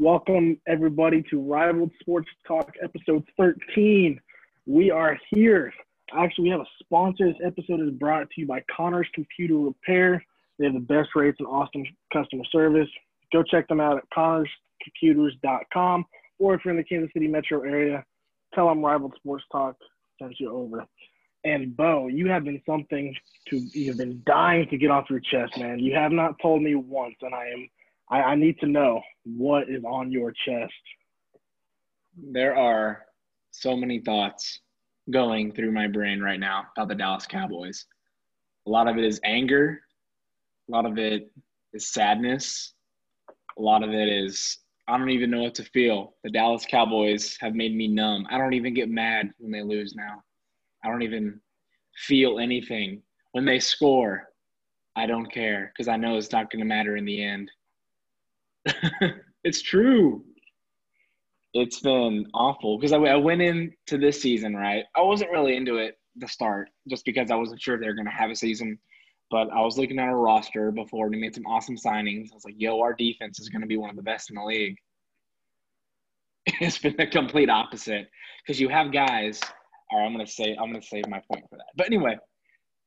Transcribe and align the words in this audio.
Welcome, 0.00 0.60
everybody, 0.68 1.24
to 1.28 1.40
Rivaled 1.40 1.90
Sports 1.98 2.28
Talk, 2.46 2.70
episode 2.80 3.24
13. 3.36 4.20
We 4.64 4.92
are 4.92 5.18
here. 5.28 5.72
Actually, 6.16 6.44
we 6.44 6.50
have 6.50 6.60
a 6.60 6.66
sponsor. 6.78 7.26
This 7.26 7.36
episode 7.44 7.80
is 7.80 7.90
brought 7.90 8.30
to 8.30 8.40
you 8.40 8.46
by 8.46 8.62
Connors 8.74 9.08
Computer 9.12 9.56
Repair. 9.56 10.24
They 10.56 10.66
have 10.66 10.74
the 10.74 10.78
best 10.78 11.08
rates 11.16 11.38
and 11.40 11.48
awesome 11.48 11.82
customer 12.12 12.44
service. 12.52 12.88
Go 13.32 13.42
check 13.42 13.66
them 13.66 13.80
out 13.80 13.96
at 13.96 14.04
connorscomputers.com. 14.16 16.04
Or 16.38 16.54
if 16.54 16.60
you're 16.64 16.70
in 16.70 16.78
the 16.78 16.84
Kansas 16.84 17.10
City 17.12 17.26
metro 17.26 17.62
area, 17.62 18.04
tell 18.54 18.68
them 18.68 18.84
Rivaled 18.84 19.16
Sports 19.16 19.46
Talk 19.50 19.74
sent 20.22 20.38
you 20.38 20.52
over. 20.52 20.86
And 21.42 21.76
Bo, 21.76 22.06
you 22.06 22.28
have 22.28 22.44
been 22.44 22.62
something 22.64 23.12
to 23.48 23.56
you've 23.72 23.98
been 23.98 24.22
dying 24.24 24.68
to 24.68 24.78
get 24.78 24.92
off 24.92 25.10
your 25.10 25.18
chest, 25.18 25.58
man. 25.58 25.80
You 25.80 25.96
have 25.96 26.12
not 26.12 26.38
told 26.40 26.62
me 26.62 26.76
once, 26.76 27.16
and 27.20 27.34
I 27.34 27.46
am 27.48 27.68
I, 28.10 28.20
I 28.20 28.34
need 28.34 28.58
to 28.60 28.66
know 28.66 29.02
what 29.24 29.68
is 29.68 29.84
on 29.84 30.10
your 30.10 30.32
chest. 30.32 30.72
There 32.16 32.56
are 32.56 33.04
so 33.50 33.76
many 33.76 34.00
thoughts 34.00 34.60
going 35.10 35.52
through 35.52 35.72
my 35.72 35.86
brain 35.86 36.20
right 36.20 36.40
now 36.40 36.66
about 36.76 36.88
the 36.88 36.94
Dallas 36.94 37.26
Cowboys. 37.26 37.86
A 38.66 38.70
lot 38.70 38.88
of 38.88 38.98
it 38.98 39.04
is 39.04 39.20
anger, 39.24 39.80
a 40.68 40.72
lot 40.72 40.84
of 40.84 40.98
it 40.98 41.30
is 41.72 41.92
sadness, 41.92 42.74
a 43.58 43.62
lot 43.62 43.82
of 43.82 43.90
it 43.90 44.08
is 44.08 44.58
I 44.88 44.96
don't 44.96 45.10
even 45.10 45.30
know 45.30 45.42
what 45.42 45.54
to 45.56 45.64
feel. 45.64 46.14
The 46.24 46.30
Dallas 46.30 46.64
Cowboys 46.64 47.36
have 47.42 47.54
made 47.54 47.76
me 47.76 47.88
numb. 47.88 48.26
I 48.30 48.38
don't 48.38 48.54
even 48.54 48.72
get 48.72 48.88
mad 48.88 49.30
when 49.36 49.52
they 49.52 49.62
lose 49.62 49.94
now. 49.94 50.22
I 50.82 50.88
don't 50.88 51.02
even 51.02 51.40
feel 52.06 52.38
anything. 52.38 53.02
When 53.32 53.44
they 53.44 53.58
score, 53.60 54.30
I 54.96 55.04
don't 55.04 55.30
care 55.30 55.70
because 55.74 55.88
I 55.88 55.98
know 55.98 56.16
it's 56.16 56.32
not 56.32 56.50
going 56.50 56.60
to 56.60 56.64
matter 56.64 56.96
in 56.96 57.04
the 57.04 57.22
end. 57.22 57.50
it's 59.44 59.62
true. 59.62 60.24
It's 61.54 61.80
been 61.80 62.26
awful 62.34 62.78
because 62.78 62.92
I, 62.92 62.98
I 62.98 63.16
went 63.16 63.42
into 63.42 63.98
this 63.98 64.20
season, 64.20 64.54
right? 64.54 64.84
I 64.94 65.02
wasn't 65.02 65.30
really 65.30 65.56
into 65.56 65.76
it 65.76 65.98
the 66.16 66.28
start 66.28 66.68
just 66.88 67.04
because 67.04 67.30
I 67.30 67.36
wasn't 67.36 67.60
sure 67.60 67.78
they 67.78 67.86
were 67.86 67.94
going 67.94 68.06
to 68.06 68.12
have 68.12 68.30
a 68.30 68.36
season. 68.36 68.78
But 69.30 69.50
I 69.52 69.60
was 69.60 69.76
looking 69.76 69.98
at 69.98 70.08
our 70.08 70.16
roster 70.16 70.70
before 70.70 71.06
and 71.06 71.14
we 71.14 71.20
made 71.20 71.34
some 71.34 71.46
awesome 71.46 71.76
signings. 71.76 72.32
I 72.32 72.34
was 72.34 72.44
like, 72.44 72.54
yo, 72.56 72.80
our 72.80 72.94
defense 72.94 73.38
is 73.38 73.48
going 73.48 73.60
to 73.60 73.66
be 73.66 73.76
one 73.76 73.90
of 73.90 73.96
the 73.96 74.02
best 74.02 74.30
in 74.30 74.36
the 74.36 74.44
league. 74.44 74.76
It's 76.60 76.78
been 76.78 76.96
the 76.96 77.06
complete 77.06 77.50
opposite 77.50 78.08
because 78.42 78.58
you 78.58 78.70
have 78.70 78.90
guys. 78.90 79.40
All 79.90 79.98
right, 79.98 80.06
I'm 80.06 80.14
going 80.14 80.24
to 80.24 80.32
say, 80.32 80.56
I'm 80.58 80.70
going 80.70 80.80
to 80.80 80.86
save 80.86 81.06
my 81.08 81.22
point 81.30 81.44
for 81.50 81.56
that. 81.56 81.66
But 81.76 81.86
anyway, 81.86 82.16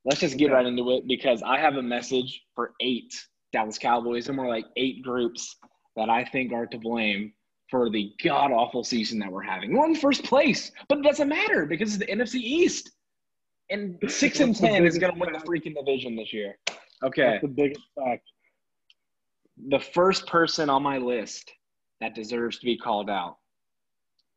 let's 0.04 0.20
just 0.20 0.38
get 0.38 0.52
right 0.52 0.66
into 0.66 0.90
it 0.92 1.08
because 1.08 1.44
I 1.44 1.60
have 1.60 1.76
a 1.76 1.82
message 1.82 2.42
for 2.56 2.74
eight 2.82 3.14
Dallas 3.54 3.78
Cowboys 3.78 4.28
and 4.28 4.36
more 4.36 4.48
like 4.48 4.66
eight 4.78 5.04
groups 5.04 5.58
that 5.96 6.10
I 6.10 6.24
think 6.24 6.54
are 6.54 6.66
to 6.68 6.78
blame 6.78 7.34
for 7.70 7.90
the 7.90 8.14
god 8.24 8.52
awful 8.52 8.84
season 8.84 9.20
that 9.20 9.32
we're 9.32 9.42
having. 9.42 9.76
We're 9.76 9.86
in 9.86 9.96
first 9.96 10.24
place, 10.24 10.72
but 10.90 11.00
it 11.00 11.04
doesn't 11.04 11.30
matter 11.30 11.66
because 11.66 11.96
it's 11.96 12.06
the 12.06 12.12
NFC 12.12 12.36
East. 12.36 12.92
And 13.70 13.98
six 14.08 14.42
and 14.42 14.56
ten 14.56 14.86
is 14.86 14.98
going 14.98 15.14
to 15.14 15.20
win 15.20 15.32
the 15.32 15.40
freaking 15.40 15.76
division 15.76 16.16
this 16.16 16.34
year. 16.34 16.58
Okay. 17.04 17.24
That's 17.24 17.42
the 17.42 17.48
biggest 17.48 17.82
fact. 17.98 18.24
The 19.70 19.80
first 19.80 20.28
person 20.28 20.70
on 20.70 20.84
my 20.84 20.98
list 20.98 21.52
that 22.02 22.16
deserves 22.16 22.60
to 22.60 22.66
be 22.66 22.78
called 22.78 23.10
out 23.10 23.38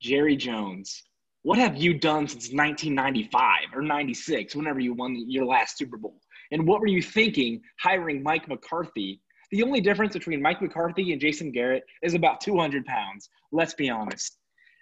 Jerry 0.00 0.36
Jones. 0.36 1.02
What 1.42 1.58
have 1.58 1.76
you 1.76 1.94
done 1.98 2.28
since 2.28 2.52
1995 2.52 3.74
or 3.74 3.82
96, 3.82 4.54
whenever 4.54 4.80
you 4.80 4.94
won 4.94 5.24
your 5.28 5.44
last 5.44 5.76
Super 5.76 5.96
Bowl? 5.96 6.20
And 6.52 6.66
what 6.66 6.80
were 6.80 6.86
you 6.86 7.02
thinking 7.02 7.60
hiring 7.80 8.22
Mike 8.22 8.48
McCarthy? 8.48 9.20
The 9.54 9.62
only 9.62 9.80
difference 9.80 10.14
between 10.14 10.42
Mike 10.42 10.60
McCarthy 10.60 11.12
and 11.12 11.20
Jason 11.20 11.52
Garrett 11.52 11.84
is 12.02 12.14
about 12.14 12.40
200 12.40 12.84
pounds. 12.86 13.30
Let's 13.52 13.72
be 13.72 13.88
honest. 13.88 14.36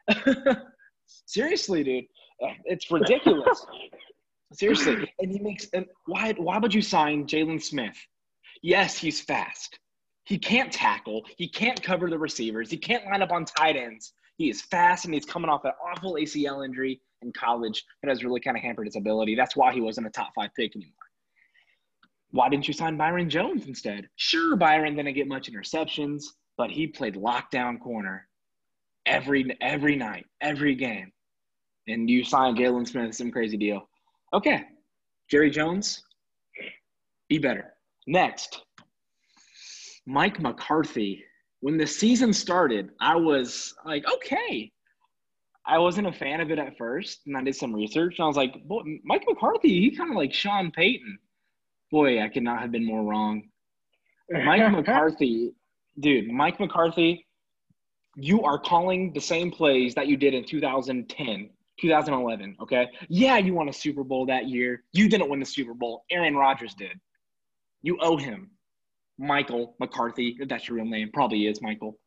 Seriously, 1.27 1.85
dude, 1.85 2.05
it's 2.65 2.91
ridiculous. 2.91 3.67
Seriously, 4.55 5.13
and 5.19 5.31
he 5.31 5.41
makes. 5.41 5.69
And 5.75 5.85
why? 6.07 6.33
Why 6.39 6.57
would 6.57 6.73
you 6.73 6.81
sign 6.81 7.27
Jaylon 7.27 7.63
Smith? 7.63 7.99
Yes, 8.63 8.97
he's 8.97 9.21
fast. 9.21 9.79
He 10.25 10.39
can't 10.39 10.73
tackle. 10.73 11.27
He 11.37 11.51
can't 11.51 11.83
cover 11.83 12.09
the 12.09 12.19
receivers. 12.19 12.71
He 12.71 12.79
can't 12.79 13.05
line 13.05 13.21
up 13.21 13.31
on 13.31 13.45
tight 13.45 13.77
ends. 13.77 14.15
He 14.39 14.49
is 14.49 14.63
fast, 14.63 15.05
and 15.05 15.13
he's 15.13 15.27
coming 15.27 15.51
off 15.51 15.67
an 15.67 15.73
awful 15.87 16.15
ACL 16.15 16.65
injury 16.65 16.99
in 17.21 17.31
college 17.35 17.85
that 18.03 18.09
has 18.09 18.25
really 18.25 18.41
kind 18.41 18.57
of 18.57 18.63
hampered 18.63 18.87
his 18.87 18.97
ability. 18.97 19.35
That's 19.35 19.55
why 19.55 19.75
he 19.75 19.83
wasn't 19.83 20.07
a 20.07 20.11
top 20.11 20.31
five 20.35 20.49
pick 20.57 20.75
anymore. 20.75 20.95
Why 22.33 22.49
didn't 22.49 22.67
you 22.67 22.75
sign 22.75 22.97
Byron 22.97 23.29
Jones 23.29 23.67
instead? 23.67 24.09
Sure, 24.17 24.57
Byron 24.57 24.97
didn't 24.97 25.15
get 25.15 25.29
much 25.29 25.51
interceptions, 25.51 26.25
but 26.57 26.71
he 26.71 26.87
played 26.87 27.15
lockdown 27.15 27.79
corner 27.79 28.27
every 29.07 29.57
every 29.61 29.97
night, 29.97 30.27
every 30.41 30.75
game. 30.75 31.13
And 31.89 32.09
you 32.09 32.25
signed 32.25 32.57
Jaylon 32.57 32.89
Smith, 32.89 33.15
some 33.15 33.31
crazy 33.31 33.59
deal. 33.59 33.89
Okay, 34.33 34.65
Jerry 35.31 35.51
Jones, 35.51 36.03
be 37.29 37.39
better. 37.39 37.75
Next, 38.07 38.63
Mike 40.07 40.41
McCarthy. 40.41 41.25
When 41.61 41.77
the 41.77 41.87
season 41.87 42.33
started, 42.33 42.91
I 43.01 43.15
was 43.15 43.75
like, 43.85 44.05
okay. 44.11 44.73
I 45.65 45.79
wasn't 45.79 46.09
a 46.09 46.13
fan 46.13 46.41
of 46.41 46.51
it 46.51 46.59
at 46.59 46.77
first, 46.77 47.21
and 47.27 47.37
I 47.37 47.43
did 47.45 47.55
some 47.55 47.73
research, 47.73 48.17
and 48.19 48.25
I 48.25 48.27
was 48.27 48.37
like, 48.37 48.57
Mike 49.05 49.23
McCarthy, 49.29 49.81
he 49.81 49.97
kind 49.97 50.11
of 50.11 50.17
like 50.17 50.35
Sean 50.35 50.73
Payton. 50.73 51.19
Boy, 51.93 52.21
I 52.21 52.29
could 52.29 52.43
not 52.43 52.61
have 52.61 52.73
been 52.73 52.85
more 52.85 53.05
wrong. 53.05 53.45
Mike 54.29 54.73
McCarthy, 54.73 55.53
dude, 56.01 56.29
Mike 56.29 56.59
McCarthy, 56.59 57.27
you 58.17 58.43
are 58.43 58.59
calling 58.59 59.13
the 59.13 59.21
same 59.21 59.51
plays 59.51 59.95
that 59.95 60.09
you 60.09 60.17
did 60.17 60.35
in 60.35 60.45
2010 60.45 61.51
2011. 61.81 62.57
Okay. 62.61 62.89
Yeah, 63.09 63.39
you 63.39 63.55
won 63.55 63.69
a 63.69 63.73
Super 63.73 64.05
Bowl 64.05 64.27
that 64.27 64.49
year. 64.49 64.85
You 64.93 65.09
didn't 65.09 65.29
win 65.29 65.41
the 65.41 65.47
Super 65.47 65.75
Bowl. 65.75 66.05
Aaron 66.11 66.37
Rodgers 66.37 66.75
did. 66.75 66.99
You 67.83 67.99
owe 68.01 68.17
him. 68.17 68.51
Michael 69.19 69.75
McCarthy, 69.79 70.37
if 70.41 70.49
that's 70.49 70.69
your 70.69 70.77
real 70.77 70.87
name, 70.87 71.11
probably 71.13 71.47
is 71.47 71.61
Michael. 71.61 71.99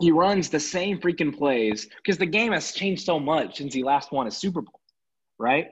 He 0.00 0.10
runs 0.10 0.48
the 0.48 0.60
same 0.60 0.98
freaking 0.98 1.36
plays 1.36 1.88
because 1.96 2.18
the 2.18 2.26
game 2.26 2.52
has 2.52 2.72
changed 2.72 3.04
so 3.04 3.20
much 3.20 3.58
since 3.58 3.72
he 3.72 3.84
last 3.84 4.10
won 4.10 4.26
a 4.26 4.30
Super 4.30 4.60
Bowl, 4.60 4.80
right? 5.38 5.68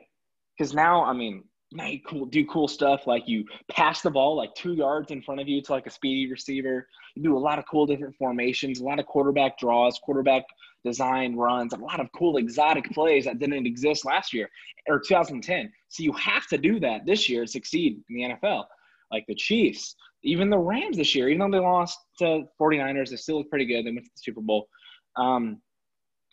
Because 0.56 0.72
now, 0.74 1.04
I 1.04 1.12
mean, 1.12 1.44
you 1.74 2.00
cool, 2.06 2.26
do 2.26 2.44
cool 2.46 2.68
stuff 2.68 3.06
like 3.06 3.26
you 3.26 3.44
pass 3.70 4.02
the 4.02 4.10
ball 4.10 4.36
like 4.36 4.54
two 4.54 4.74
yards 4.74 5.10
in 5.10 5.22
front 5.22 5.40
of 5.40 5.48
you 5.48 5.62
to 5.62 5.72
like 5.72 5.86
a 5.86 5.90
speedy 5.90 6.30
receiver. 6.30 6.86
You 7.14 7.22
do 7.22 7.36
a 7.36 7.38
lot 7.38 7.58
of 7.58 7.64
cool 7.70 7.86
different 7.86 8.16
formations, 8.16 8.80
a 8.80 8.84
lot 8.84 8.98
of 8.98 9.06
quarterback 9.06 9.58
draws, 9.58 9.98
quarterback 9.98 10.44
design 10.84 11.36
runs, 11.36 11.72
a 11.72 11.76
lot 11.76 12.00
of 12.00 12.08
cool 12.16 12.36
exotic 12.36 12.90
plays 12.92 13.24
that 13.24 13.38
didn't 13.38 13.66
exist 13.66 14.04
last 14.04 14.32
year 14.32 14.48
or 14.88 14.98
2010. 14.98 15.72
So 15.88 16.02
you 16.02 16.12
have 16.12 16.46
to 16.48 16.58
do 16.58 16.80
that 16.80 17.06
this 17.06 17.28
year 17.28 17.44
to 17.44 17.50
succeed 17.50 18.00
in 18.08 18.16
the 18.16 18.22
NFL. 18.34 18.64
Like 19.10 19.24
the 19.28 19.34
Chiefs, 19.34 19.94
even 20.24 20.50
the 20.50 20.58
Rams 20.58 20.96
this 20.96 21.14
year, 21.14 21.28
even 21.28 21.38
though 21.38 21.58
they 21.58 21.62
lost 21.62 21.98
to 22.18 22.44
49ers, 22.60 23.10
they 23.10 23.16
still 23.16 23.38
look 23.38 23.50
pretty 23.50 23.66
good. 23.66 23.84
They 23.84 23.90
went 23.90 24.04
to 24.04 24.10
the 24.14 24.22
Super 24.22 24.40
Bowl. 24.40 24.68
Um, 25.16 25.60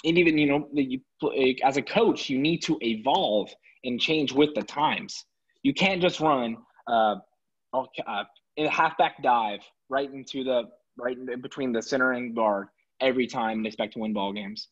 and 0.06 0.18
even, 0.18 0.38
you 0.38 0.48
know, 0.48 0.70
you, 0.74 1.02
as 1.64 1.78
a 1.78 1.82
coach, 1.82 2.30
you 2.30 2.40
need 2.40 2.60
to 2.64 2.78
evolve 2.82 3.50
and 3.84 4.00
change 4.00 4.32
with 4.32 4.56
the 4.56 4.64
times. 4.64 5.26
You 5.64 5.74
can't 5.74 6.02
just 6.02 6.20
run 6.20 6.58
uh, 6.88 7.16
uh, 7.74 8.24
a 8.58 8.68
halfback 8.68 9.22
dive 9.22 9.62
right 9.90 10.12
into 10.12 10.44
the 10.44 10.64
right 10.98 11.18
in 11.18 11.42
between 11.42 11.72
the 11.72 11.82
center 11.82 12.12
and 12.14 12.36
guard 12.36 12.68
every 13.02 13.28
time 13.28 13.60
and 13.60 13.68
expect 13.68 13.94
to 13.94 14.00
win 14.00 14.14
ball 14.14 14.34
games. 14.34 14.70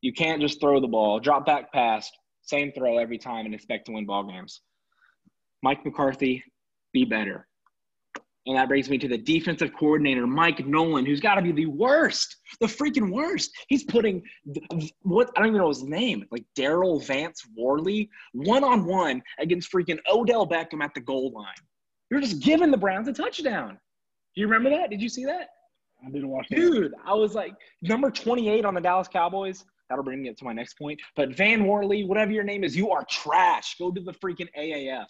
You 0.00 0.12
can't 0.12 0.40
just 0.40 0.60
throw 0.60 0.80
the 0.80 0.88
ball, 0.88 1.20
drop 1.20 1.46
back 1.46 1.72
pass, 1.72 2.10
same 2.42 2.72
throw 2.72 2.98
every 2.98 3.18
time 3.18 3.46
and 3.46 3.54
expect 3.54 3.86
to 3.86 3.92
win 3.92 4.06
ball 4.06 4.24
games. 4.24 4.60
Mike 5.62 5.84
McCarthy, 5.84 6.42
be 6.92 7.04
better. 7.04 7.46
And 8.50 8.58
that 8.58 8.66
brings 8.66 8.90
me 8.90 8.98
to 8.98 9.06
the 9.06 9.16
defensive 9.16 9.70
coordinator, 9.78 10.26
Mike 10.26 10.66
Nolan, 10.66 11.06
who's 11.06 11.20
got 11.20 11.36
to 11.36 11.40
be 11.40 11.52
the 11.52 11.66
worst, 11.66 12.34
the 12.60 12.66
freaking 12.66 13.12
worst. 13.12 13.52
He's 13.68 13.84
putting 13.84 14.24
what 15.02 15.30
I 15.36 15.38
don't 15.38 15.50
even 15.50 15.60
know 15.60 15.68
his 15.68 15.84
name, 15.84 16.24
like 16.32 16.44
Daryl 16.58 17.00
Vance 17.06 17.46
Worley, 17.56 18.10
one 18.32 18.64
on 18.64 18.86
one 18.86 19.22
against 19.38 19.70
freaking 19.72 20.00
Odell 20.12 20.48
Beckham 20.48 20.82
at 20.82 20.92
the 20.94 21.00
goal 21.00 21.30
line. 21.32 21.54
You're 22.10 22.20
just 22.20 22.42
giving 22.42 22.72
the 22.72 22.76
Browns 22.76 23.06
a 23.06 23.12
touchdown. 23.12 23.78
Do 24.34 24.40
you 24.40 24.48
remember 24.48 24.68
that? 24.70 24.90
Did 24.90 25.00
you 25.00 25.08
see 25.08 25.24
that? 25.26 25.50
I 26.04 26.10
didn't 26.10 26.28
watch 26.28 26.48
that. 26.50 26.56
Dude, 26.56 26.92
I 27.06 27.14
was 27.14 27.36
like 27.36 27.54
number 27.82 28.10
28 28.10 28.64
on 28.64 28.74
the 28.74 28.80
Dallas 28.80 29.06
Cowboys. 29.06 29.64
That'll 29.88 30.02
bring 30.02 30.22
me 30.22 30.28
up 30.28 30.36
to 30.38 30.44
my 30.44 30.52
next 30.52 30.76
point. 30.76 30.98
But 31.14 31.36
Van 31.36 31.64
Worley, 31.64 32.02
whatever 32.02 32.32
your 32.32 32.42
name 32.42 32.64
is, 32.64 32.76
you 32.76 32.90
are 32.90 33.04
trash. 33.08 33.76
Go 33.78 33.92
to 33.92 34.00
the 34.00 34.12
freaking 34.14 34.48
AAF. 34.58 35.06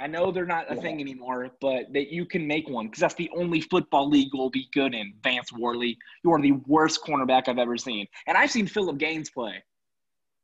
I 0.00 0.06
know 0.06 0.32
they're 0.32 0.46
not 0.46 0.70
a 0.72 0.74
yeah. 0.74 0.80
thing 0.80 1.00
anymore, 1.00 1.50
but 1.60 1.92
that 1.92 2.10
you 2.10 2.24
can 2.24 2.46
make 2.46 2.68
one 2.68 2.86
because 2.86 3.00
that's 3.00 3.14
the 3.14 3.30
only 3.36 3.60
football 3.60 4.08
league 4.08 4.32
will 4.32 4.50
be 4.50 4.68
good 4.72 4.94
in. 4.94 5.12
Vance 5.22 5.52
Worley, 5.52 5.98
you 6.24 6.32
are 6.32 6.40
the 6.40 6.52
worst 6.66 7.04
cornerback 7.04 7.48
I've 7.48 7.58
ever 7.58 7.76
seen, 7.76 8.06
and 8.26 8.36
I've 8.36 8.50
seen 8.50 8.66
Philip 8.66 8.98
Gaines 8.98 9.30
play. 9.30 9.62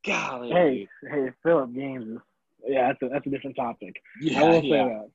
Golly. 0.04 0.50
Hey, 0.50 0.88
hey, 1.10 1.30
Philip 1.42 1.74
Gaines. 1.74 2.20
Yeah, 2.66 2.88
that's 2.88 3.02
a, 3.02 3.08
that's 3.08 3.26
a 3.26 3.30
different 3.30 3.56
topic. 3.56 3.96
Yeah, 4.20 4.40
I 4.40 4.42
will 4.44 4.62
yeah. 4.62 4.84
say 4.84 4.88
that. 4.88 5.10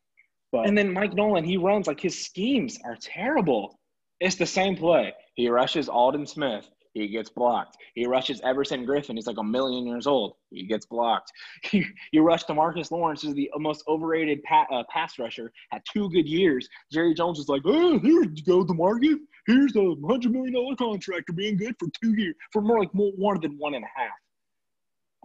But. 0.51 0.67
And 0.67 0.77
then 0.77 0.91
Mike 0.91 1.13
Nolan, 1.13 1.45
he 1.45 1.57
runs 1.57 1.87
like 1.87 1.99
his 1.99 2.25
schemes 2.25 2.77
are 2.83 2.97
terrible. 2.99 3.79
It's 4.19 4.35
the 4.35 4.45
same 4.45 4.75
play. 4.75 5.13
He 5.35 5.49
rushes 5.49 5.87
Aldon 5.87 6.25
Smith. 6.25 6.69
He 6.93 7.07
gets 7.07 7.29
blocked. 7.29 7.77
He 7.95 8.05
rushes 8.05 8.41
Everson 8.43 8.85
Griffen. 8.85 9.15
He's 9.15 9.27
like 9.27 9.37
a 9.37 9.43
million 9.43 9.87
years 9.87 10.07
old. 10.07 10.33
He 10.49 10.63
gets 10.63 10.85
blocked. 10.85 11.31
you 11.71 12.21
rush 12.21 12.43
Demarcus 12.45 12.91
Lawrence, 12.91 13.21
who's 13.21 13.33
the 13.33 13.49
most 13.57 13.83
overrated 13.87 14.43
pa- 14.43 14.67
uh, 14.71 14.83
pass 14.89 15.17
rusher, 15.17 15.51
had 15.71 15.81
two 15.91 16.09
good 16.09 16.27
years. 16.27 16.67
Jerry 16.91 17.13
Jones 17.13 17.39
is 17.39 17.47
like, 17.47 17.61
oh, 17.65 17.99
here 17.99 18.23
you 18.23 18.43
go, 18.45 18.65
Demarcus. 18.65 19.17
Here's 19.47 19.75
a 19.75 19.95
hundred 20.07 20.33
million 20.33 20.53
dollar 20.53 20.75
contract 20.75 21.27
for 21.27 21.33
being 21.33 21.57
good 21.57 21.75
for 21.79 21.87
two 22.01 22.13
years, 22.13 22.35
for 22.51 22.61
more 22.61 22.79
like 22.79 22.93
more, 22.93 23.11
more 23.17 23.37
than 23.39 23.57
one 23.57 23.73
and 23.73 23.83
a 23.83 23.99
half. 23.99 24.11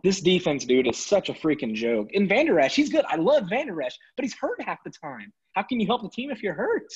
This 0.02 0.20
defense, 0.20 0.64
dude, 0.64 0.86
is 0.86 0.96
such 0.96 1.28
a 1.30 1.32
freaking 1.32 1.74
joke. 1.74 2.10
And 2.14 2.28
Vander 2.28 2.60
Esch, 2.60 2.76
he's 2.76 2.90
good. 2.90 3.04
I 3.08 3.16
love 3.16 3.48
Vander 3.50 3.80
Esch, 3.82 3.98
but 4.16 4.24
he's 4.24 4.34
hurt 4.34 4.60
half 4.62 4.78
the 4.84 4.90
time. 4.90 5.32
How 5.54 5.62
can 5.62 5.80
you 5.80 5.86
help 5.86 6.02
the 6.02 6.10
team 6.10 6.30
if 6.30 6.42
you're 6.42 6.54
hurt? 6.54 6.86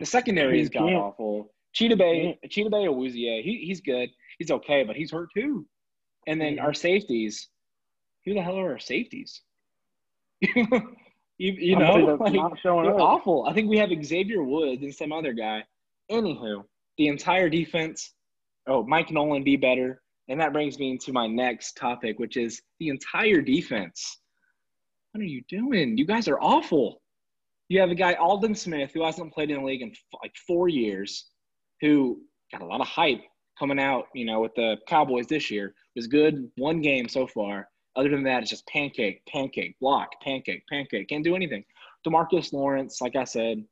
The 0.00 0.06
secondary 0.06 0.60
is 0.60 0.68
god 0.68 0.92
awful. 0.92 1.52
Chidobe, 1.76 2.38
Chidobe 2.48 2.88
Awuzie, 2.88 3.42
he, 3.42 3.64
he's 3.66 3.80
good. 3.80 4.08
He's 4.38 4.50
okay, 4.50 4.82
but 4.84 4.96
he's 4.96 5.12
hurt 5.12 5.28
too. 5.34 5.66
And 6.26 6.40
then 6.40 6.58
our 6.58 6.74
safeties, 6.74 7.48
who 8.24 8.34
the 8.34 8.42
hell 8.42 8.58
are 8.58 8.72
our 8.72 8.78
safeties? 8.78 9.42
you, 10.40 10.66
you 11.38 11.76
know, 11.78 12.16
like, 12.20 12.32
they're 12.62 13.00
awful. 13.00 13.46
I 13.48 13.52
think 13.52 13.68
we 13.68 13.78
have 13.78 13.90
Xavier 14.04 14.42
Woods 14.42 14.82
and 14.82 14.94
some 14.94 15.12
other 15.12 15.32
guy. 15.32 15.64
Anywho, 16.10 16.64
the 16.98 17.08
entire 17.08 17.48
defense. 17.48 18.12
Oh, 18.66 18.82
Mike 18.82 19.10
Nolan 19.10 19.44
be 19.44 19.56
better. 19.56 20.02
And 20.28 20.40
that 20.40 20.52
brings 20.52 20.78
me 20.78 20.90
into 20.90 21.12
my 21.12 21.26
next 21.26 21.76
topic, 21.76 22.18
which 22.18 22.36
is 22.36 22.60
the 22.80 22.88
entire 22.88 23.40
defense. 23.40 24.18
What 25.12 25.20
are 25.20 25.24
you 25.24 25.42
doing? 25.48 25.96
You 25.96 26.04
guys 26.04 26.26
are 26.26 26.40
awful. 26.40 27.00
You 27.68 27.80
have 27.80 27.90
a 27.90 27.94
guy, 27.94 28.14
Aldon 28.14 28.54
Smith, 28.54 28.90
who 28.92 29.04
hasn't 29.04 29.32
played 29.32 29.50
in 29.50 29.60
the 29.60 29.66
league 29.66 29.82
in 29.82 29.92
like 30.22 30.34
four 30.46 30.68
years, 30.68 31.26
who 31.80 32.20
got 32.52 32.62
a 32.62 32.66
lot 32.66 32.80
of 32.80 32.86
hype 32.86 33.22
coming 33.58 33.78
out, 33.78 34.06
you 34.14 34.24
know, 34.24 34.40
with 34.40 34.54
the 34.54 34.76
Cowboys 34.88 35.26
this 35.26 35.50
year. 35.50 35.74
Was 35.94 36.06
good 36.06 36.50
one 36.56 36.82
game 36.82 37.08
so 37.08 37.26
far. 37.26 37.68
Other 37.96 38.10
than 38.10 38.22
that, 38.24 38.42
it's 38.42 38.50
just 38.50 38.66
pancake, 38.66 39.22
pancake, 39.26 39.78
block, 39.80 40.10
pancake, 40.22 40.62
pancake. 40.68 41.08
Can't 41.08 41.24
do 41.24 41.34
anything. 41.34 41.64
Demarcus 42.06 42.52
Lawrence, 42.52 43.00
like 43.00 43.16
I 43.16 43.24
said, 43.24 43.64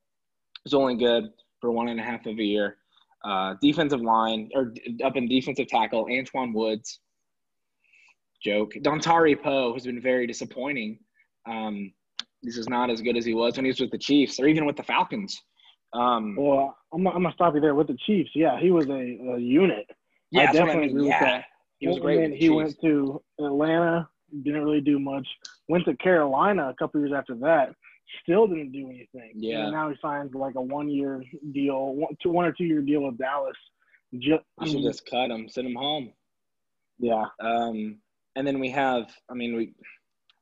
is 0.64 0.72
only 0.72 0.96
good 0.96 1.24
for 1.60 1.70
one 1.70 1.88
and 1.88 2.00
a 2.00 2.02
half 2.02 2.24
of 2.24 2.38
a 2.38 2.42
year. 2.42 2.78
Uh, 3.22 3.54
defensive 3.60 4.00
line 4.00 4.50
or 4.54 4.74
up 5.04 5.16
in 5.16 5.28
defensive 5.28 5.68
tackle, 5.68 6.06
Antwaun 6.06 6.54
Woods. 6.54 7.00
Joke. 8.42 8.72
Dontari 8.82 9.40
Poe 9.40 9.72
has 9.72 9.86
been 9.86 10.00
very 10.00 10.26
disappointing. 10.26 10.98
Um, 11.48 11.92
this 12.42 12.58
is 12.58 12.68
not 12.68 12.90
as 12.90 13.00
good 13.00 13.16
as 13.16 13.24
he 13.24 13.32
was 13.32 13.56
when 13.56 13.64
he 13.64 13.70
was 13.70 13.80
with 13.80 13.90
the 13.90 13.98
Chiefs 13.98 14.38
or 14.38 14.46
even 14.46 14.66
with 14.66 14.76
the 14.76 14.82
Falcons. 14.82 15.40
Um, 15.94 16.36
well, 16.36 16.76
I'm, 16.92 17.06
I'm 17.06 17.22
gonna 17.22 17.32
stop 17.34 17.54
you 17.54 17.60
there 17.60 17.74
with 17.74 17.86
the 17.86 17.96
Chiefs. 18.06 18.30
Yeah, 18.34 18.58
he 18.60 18.70
was 18.70 18.86
a, 18.88 18.92
a 18.92 19.38
unit. 19.38 19.88
Yeah, 20.30 20.42
I 20.42 20.46
definitely 20.46 20.72
I 20.72 20.76
mean. 20.76 20.90
agree 20.90 21.06
yeah. 21.06 21.20
with 21.20 21.28
that. 21.28 21.44
He 21.78 21.88
was 21.88 21.98
great. 21.98 22.32
he 22.32 22.38
Chiefs. 22.40 22.54
went 22.54 22.80
to 22.82 23.22
Atlanta, 23.38 24.08
didn't 24.42 24.64
really 24.64 24.80
do 24.80 24.98
much. 24.98 25.26
Went 25.68 25.84
to 25.84 25.96
Carolina 25.96 26.68
a 26.68 26.74
couple 26.74 27.00
years 27.00 27.12
after 27.16 27.34
that, 27.36 27.74
still 28.22 28.46
didn't 28.46 28.72
do 28.72 28.88
anything. 28.88 29.32
Yeah. 29.34 29.64
And 29.64 29.72
now 29.72 29.88
he 29.90 29.96
signs 30.00 30.34
like 30.34 30.54
a 30.56 30.60
one 30.60 30.88
year 30.88 31.22
deal, 31.52 31.94
one, 31.94 32.16
two, 32.22 32.30
one 32.30 32.44
or 32.44 32.52
two 32.52 32.64
year 32.64 32.80
deal 32.80 33.02
with 33.02 33.18
Dallas. 33.18 33.56
Just, 34.18 34.42
I 34.58 34.66
should 34.66 34.82
just 34.82 35.08
cut 35.10 35.30
him, 35.30 35.48
send 35.48 35.66
him 35.66 35.74
home. 35.74 36.12
Yeah. 36.98 37.24
Um, 37.40 37.98
and 38.36 38.46
then 38.46 38.60
we 38.60 38.70
have, 38.70 39.10
I 39.28 39.34
mean, 39.34 39.56
we 39.56 39.74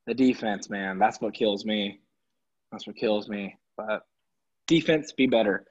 the 0.06 0.14
defense, 0.14 0.68
man. 0.68 0.98
That's 0.98 1.20
what 1.20 1.34
kills 1.34 1.64
me. 1.64 2.00
That's 2.70 2.86
what 2.86 2.96
kills 2.96 3.28
me. 3.28 3.56
But 3.76 4.02
defense, 4.66 5.12
be 5.12 5.26
better. 5.26 5.64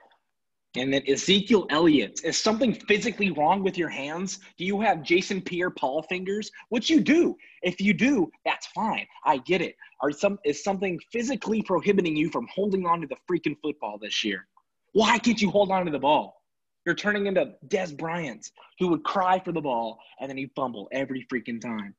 And 0.77 0.93
then 0.93 1.01
Ezekiel 1.07 1.67
Elliott, 1.69 2.21
is 2.23 2.37
something 2.37 2.73
physically 2.73 3.31
wrong 3.31 3.61
with 3.61 3.77
your 3.77 3.89
hands? 3.89 4.39
Do 4.57 4.63
you 4.63 4.79
have 4.79 5.03
Jason 5.03 5.41
Pierre 5.41 5.69
Paul 5.69 6.01
fingers? 6.03 6.49
Which 6.69 6.89
you 6.89 7.01
do. 7.01 7.35
If 7.61 7.81
you 7.81 7.93
do, 7.93 8.31
that's 8.45 8.67
fine. 8.67 9.05
I 9.25 9.39
get 9.39 9.61
it. 9.61 9.75
Are 10.01 10.11
some 10.11 10.39
is 10.45 10.63
something 10.63 10.97
physically 11.11 11.61
prohibiting 11.61 12.15
you 12.15 12.29
from 12.29 12.47
holding 12.53 12.85
on 12.85 13.01
to 13.01 13.07
the 13.07 13.17
freaking 13.29 13.57
football 13.61 13.97
this 14.01 14.23
year? 14.23 14.47
Why 14.93 15.17
can't 15.19 15.41
you 15.41 15.49
hold 15.49 15.71
on 15.71 15.85
to 15.85 15.91
the 15.91 15.99
ball? 15.99 16.41
You're 16.85 16.95
turning 16.95 17.27
into 17.27 17.53
Dez 17.67 17.95
Bryant, 17.95 18.49
who 18.79 18.87
would 18.87 19.03
cry 19.03 19.39
for 19.39 19.51
the 19.51 19.61
ball 19.61 19.99
and 20.19 20.29
then 20.29 20.37
he'd 20.37 20.51
fumble 20.55 20.87
every 20.93 21.27
freaking 21.31 21.59
time. 21.59 21.93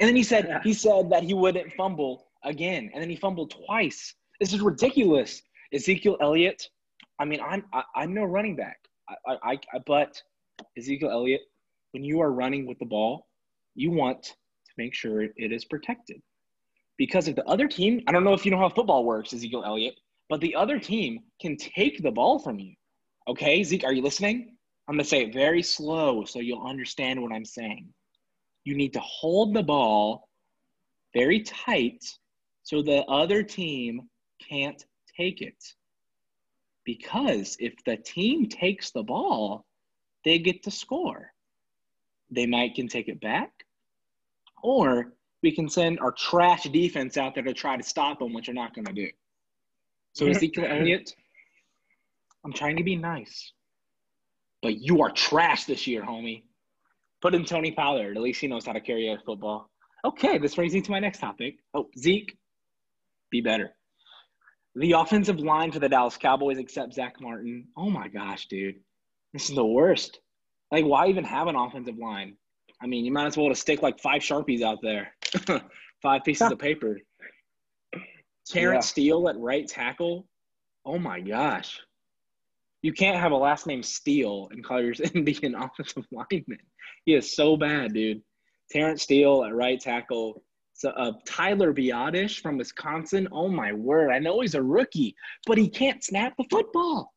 And 0.00 0.08
then 0.08 0.16
he 0.16 0.24
said 0.24 0.60
he 0.64 0.72
said 0.72 1.10
that 1.10 1.22
he 1.22 1.34
wouldn't 1.34 1.72
fumble 1.74 2.26
again, 2.42 2.90
and 2.92 3.00
then 3.00 3.08
he 3.08 3.14
fumbled 3.14 3.54
twice. 3.64 4.14
This 4.42 4.52
is 4.52 4.60
ridiculous. 4.60 5.40
Ezekiel 5.72 6.16
Elliott. 6.20 6.68
I 7.20 7.24
mean, 7.24 7.38
I'm 7.40 7.64
I, 7.72 7.78
am 7.78 7.84
i 7.94 8.02
am 8.02 8.12
no 8.12 8.24
running 8.24 8.56
back. 8.56 8.76
I, 9.08 9.36
I, 9.44 9.52
I 9.52 9.78
but 9.86 10.20
Ezekiel 10.76 11.12
Elliott, 11.12 11.42
when 11.92 12.02
you 12.02 12.20
are 12.20 12.32
running 12.32 12.66
with 12.66 12.76
the 12.80 12.84
ball, 12.84 13.28
you 13.76 13.92
want 13.92 14.20
to 14.24 14.72
make 14.76 14.96
sure 14.96 15.22
it 15.22 15.52
is 15.52 15.64
protected. 15.64 16.20
Because 16.98 17.28
if 17.28 17.36
the 17.36 17.44
other 17.44 17.68
team, 17.68 18.02
I 18.08 18.10
don't 18.10 18.24
know 18.24 18.32
if 18.32 18.44
you 18.44 18.50
know 18.50 18.58
how 18.58 18.68
football 18.68 19.04
works, 19.04 19.32
Ezekiel 19.32 19.62
Elliott, 19.64 19.94
but 20.28 20.40
the 20.40 20.56
other 20.56 20.80
team 20.80 21.20
can 21.40 21.56
take 21.56 22.02
the 22.02 22.10
ball 22.10 22.40
from 22.40 22.58
you. 22.58 22.74
Okay, 23.28 23.62
Zeke, 23.62 23.84
are 23.84 23.92
you 23.92 24.02
listening? 24.02 24.56
I'm 24.88 24.96
gonna 24.96 25.04
say 25.04 25.22
it 25.22 25.32
very 25.32 25.62
slow 25.62 26.24
so 26.24 26.40
you'll 26.40 26.66
understand 26.66 27.22
what 27.22 27.30
I'm 27.30 27.44
saying. 27.44 27.94
You 28.64 28.74
need 28.74 28.92
to 28.94 29.00
hold 29.00 29.54
the 29.54 29.62
ball 29.62 30.28
very 31.14 31.42
tight 31.42 32.02
so 32.64 32.82
the 32.82 33.04
other 33.04 33.44
team 33.44 34.08
can't 34.48 34.84
take 35.16 35.40
it. 35.40 35.62
Because 36.84 37.56
if 37.60 37.74
the 37.84 37.96
team 37.96 38.48
takes 38.48 38.90
the 38.90 39.02
ball, 39.02 39.66
they 40.24 40.38
get 40.38 40.64
to 40.64 40.70
score. 40.70 41.32
They 42.30 42.46
might 42.46 42.74
can 42.74 42.88
take 42.88 43.08
it 43.08 43.20
back, 43.20 43.52
or 44.62 45.12
we 45.42 45.52
can 45.52 45.68
send 45.68 46.00
our 46.00 46.12
trash 46.12 46.64
defense 46.64 47.16
out 47.16 47.34
there 47.34 47.44
to 47.44 47.52
try 47.52 47.76
to 47.76 47.82
stop 47.82 48.20
them, 48.20 48.32
which 48.32 48.46
you're 48.46 48.54
not 48.54 48.74
going 48.74 48.86
to 48.86 48.92
do. 48.92 49.08
So 50.14 50.26
Ezekiel 50.26 50.66
Elliott, 50.68 51.14
I'm 52.44 52.52
trying 52.52 52.76
to 52.76 52.84
be 52.84 52.96
nice, 52.96 53.52
but 54.62 54.78
you 54.78 55.02
are 55.02 55.10
trash 55.10 55.64
this 55.64 55.86
year, 55.86 56.02
homie. 56.02 56.44
Put 57.20 57.34
in 57.34 57.44
Tony 57.44 57.70
Pollard. 57.70 58.16
At 58.16 58.22
least 58.22 58.40
he 58.40 58.48
knows 58.48 58.66
how 58.66 58.72
to 58.72 58.80
carry 58.80 59.12
a 59.12 59.18
football. 59.24 59.70
Okay, 60.04 60.38
this 60.38 60.56
brings 60.56 60.74
me 60.74 60.80
to 60.80 60.90
my 60.90 60.98
next 60.98 61.18
topic. 61.18 61.58
Oh, 61.74 61.88
Zeke, 61.96 62.36
be 63.30 63.40
better. 63.40 63.70
The 64.74 64.92
offensive 64.92 65.38
line 65.38 65.70
for 65.70 65.78
the 65.78 65.88
Dallas 65.88 66.16
Cowboys, 66.16 66.58
except 66.58 66.94
Zach 66.94 67.20
Martin. 67.20 67.68
Oh 67.76 67.90
my 67.90 68.08
gosh, 68.08 68.46
dude. 68.46 68.76
This 69.32 69.48
is 69.50 69.54
the 69.54 69.64
worst. 69.64 70.20
Like, 70.70 70.84
why 70.84 71.08
even 71.08 71.24
have 71.24 71.48
an 71.48 71.56
offensive 71.56 71.98
line? 71.98 72.36
I 72.82 72.86
mean, 72.86 73.04
you 73.04 73.12
might 73.12 73.26
as 73.26 73.36
well 73.36 73.48
to 73.48 73.54
stick 73.54 73.82
like 73.82 74.00
five 74.00 74.22
Sharpies 74.22 74.62
out 74.62 74.78
there, 74.82 75.14
five 76.02 76.24
pieces 76.24 76.50
of 76.50 76.58
paper. 76.58 76.98
Terence 78.46 78.86
yeah. 78.86 78.90
Steele 78.90 79.28
at 79.28 79.38
right 79.38 79.68
tackle. 79.68 80.26
Oh 80.84 80.98
my 80.98 81.20
gosh. 81.20 81.80
You 82.82 82.92
can't 82.92 83.18
have 83.18 83.30
a 83.30 83.36
last 83.36 83.66
name 83.66 83.82
Steele 83.82 84.48
and 84.50 84.64
call 84.64 84.82
yourself 84.82 85.10
and 85.14 85.24
be 85.24 85.38
an 85.42 85.54
offensive 85.54 86.06
lineman. 86.10 86.58
He 87.04 87.14
is 87.14 87.36
so 87.36 87.56
bad, 87.56 87.94
dude. 87.94 88.22
Terence 88.70 89.02
Steele 89.02 89.44
at 89.44 89.54
right 89.54 89.80
tackle. 89.80 90.42
So, 90.82 90.90
uh, 90.90 91.12
Tyler 91.24 91.72
Biadasz 91.72 92.40
from 92.40 92.58
Wisconsin. 92.58 93.28
Oh 93.30 93.46
my 93.46 93.72
word! 93.72 94.10
I 94.10 94.18
know 94.18 94.40
he's 94.40 94.56
a 94.56 94.62
rookie, 94.64 95.14
but 95.46 95.56
he 95.56 95.68
can't 95.68 96.02
snap 96.02 96.34
the 96.36 96.44
football. 96.50 97.12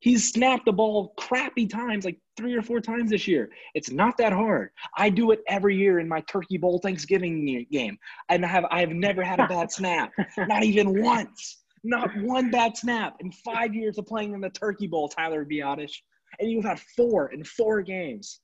He's 0.00 0.30
snapped 0.30 0.66
the 0.66 0.72
ball 0.72 1.14
crappy 1.18 1.66
times, 1.66 2.04
like 2.04 2.20
three 2.36 2.54
or 2.54 2.62
four 2.62 2.78
times 2.78 3.10
this 3.10 3.26
year. 3.26 3.50
It's 3.74 3.90
not 3.90 4.16
that 4.18 4.32
hard. 4.32 4.70
I 4.96 5.10
do 5.10 5.32
it 5.32 5.40
every 5.48 5.76
year 5.76 5.98
in 5.98 6.06
my 6.06 6.20
Turkey 6.30 6.58
Bowl 6.58 6.78
Thanksgiving 6.78 7.66
game, 7.72 7.98
and 8.28 8.44
I 8.44 8.48
have 8.48 8.66
I 8.70 8.78
have 8.78 8.90
never 8.90 9.24
had 9.24 9.40
a 9.40 9.48
bad 9.48 9.72
snap, 9.72 10.12
not 10.38 10.62
even 10.62 11.02
once. 11.02 11.64
Not 11.82 12.16
one 12.18 12.52
bad 12.52 12.76
snap 12.76 13.16
in 13.18 13.32
five 13.32 13.74
years 13.74 13.98
of 13.98 14.06
playing 14.06 14.32
in 14.32 14.40
the 14.40 14.50
Turkey 14.50 14.86
Bowl, 14.86 15.08
Tyler 15.08 15.44
Biadasz. 15.44 15.92
And 16.38 16.48
you've 16.52 16.64
had 16.64 16.78
four 16.96 17.32
in 17.32 17.42
four 17.42 17.82
games. 17.82 18.38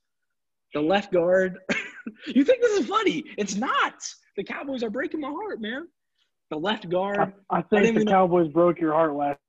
The 0.73 0.81
left 0.81 1.13
guard. 1.13 1.59
you 2.27 2.43
think 2.43 2.61
this 2.61 2.81
is 2.81 2.87
funny? 2.87 3.23
It's 3.37 3.55
not. 3.55 3.93
The 4.37 4.43
Cowboys 4.43 4.83
are 4.83 4.89
breaking 4.89 5.21
my 5.21 5.29
heart, 5.29 5.61
man. 5.61 5.87
The 6.51 6.57
left 6.57 6.89
guard. 6.89 7.19
I, 7.19 7.57
I 7.57 7.61
think 7.61 7.97
I 7.97 7.99
the 7.99 8.05
Cowboys 8.05 8.51
broke 8.51 8.79
your 8.79 8.93
heart 8.93 9.15
last. 9.15 9.39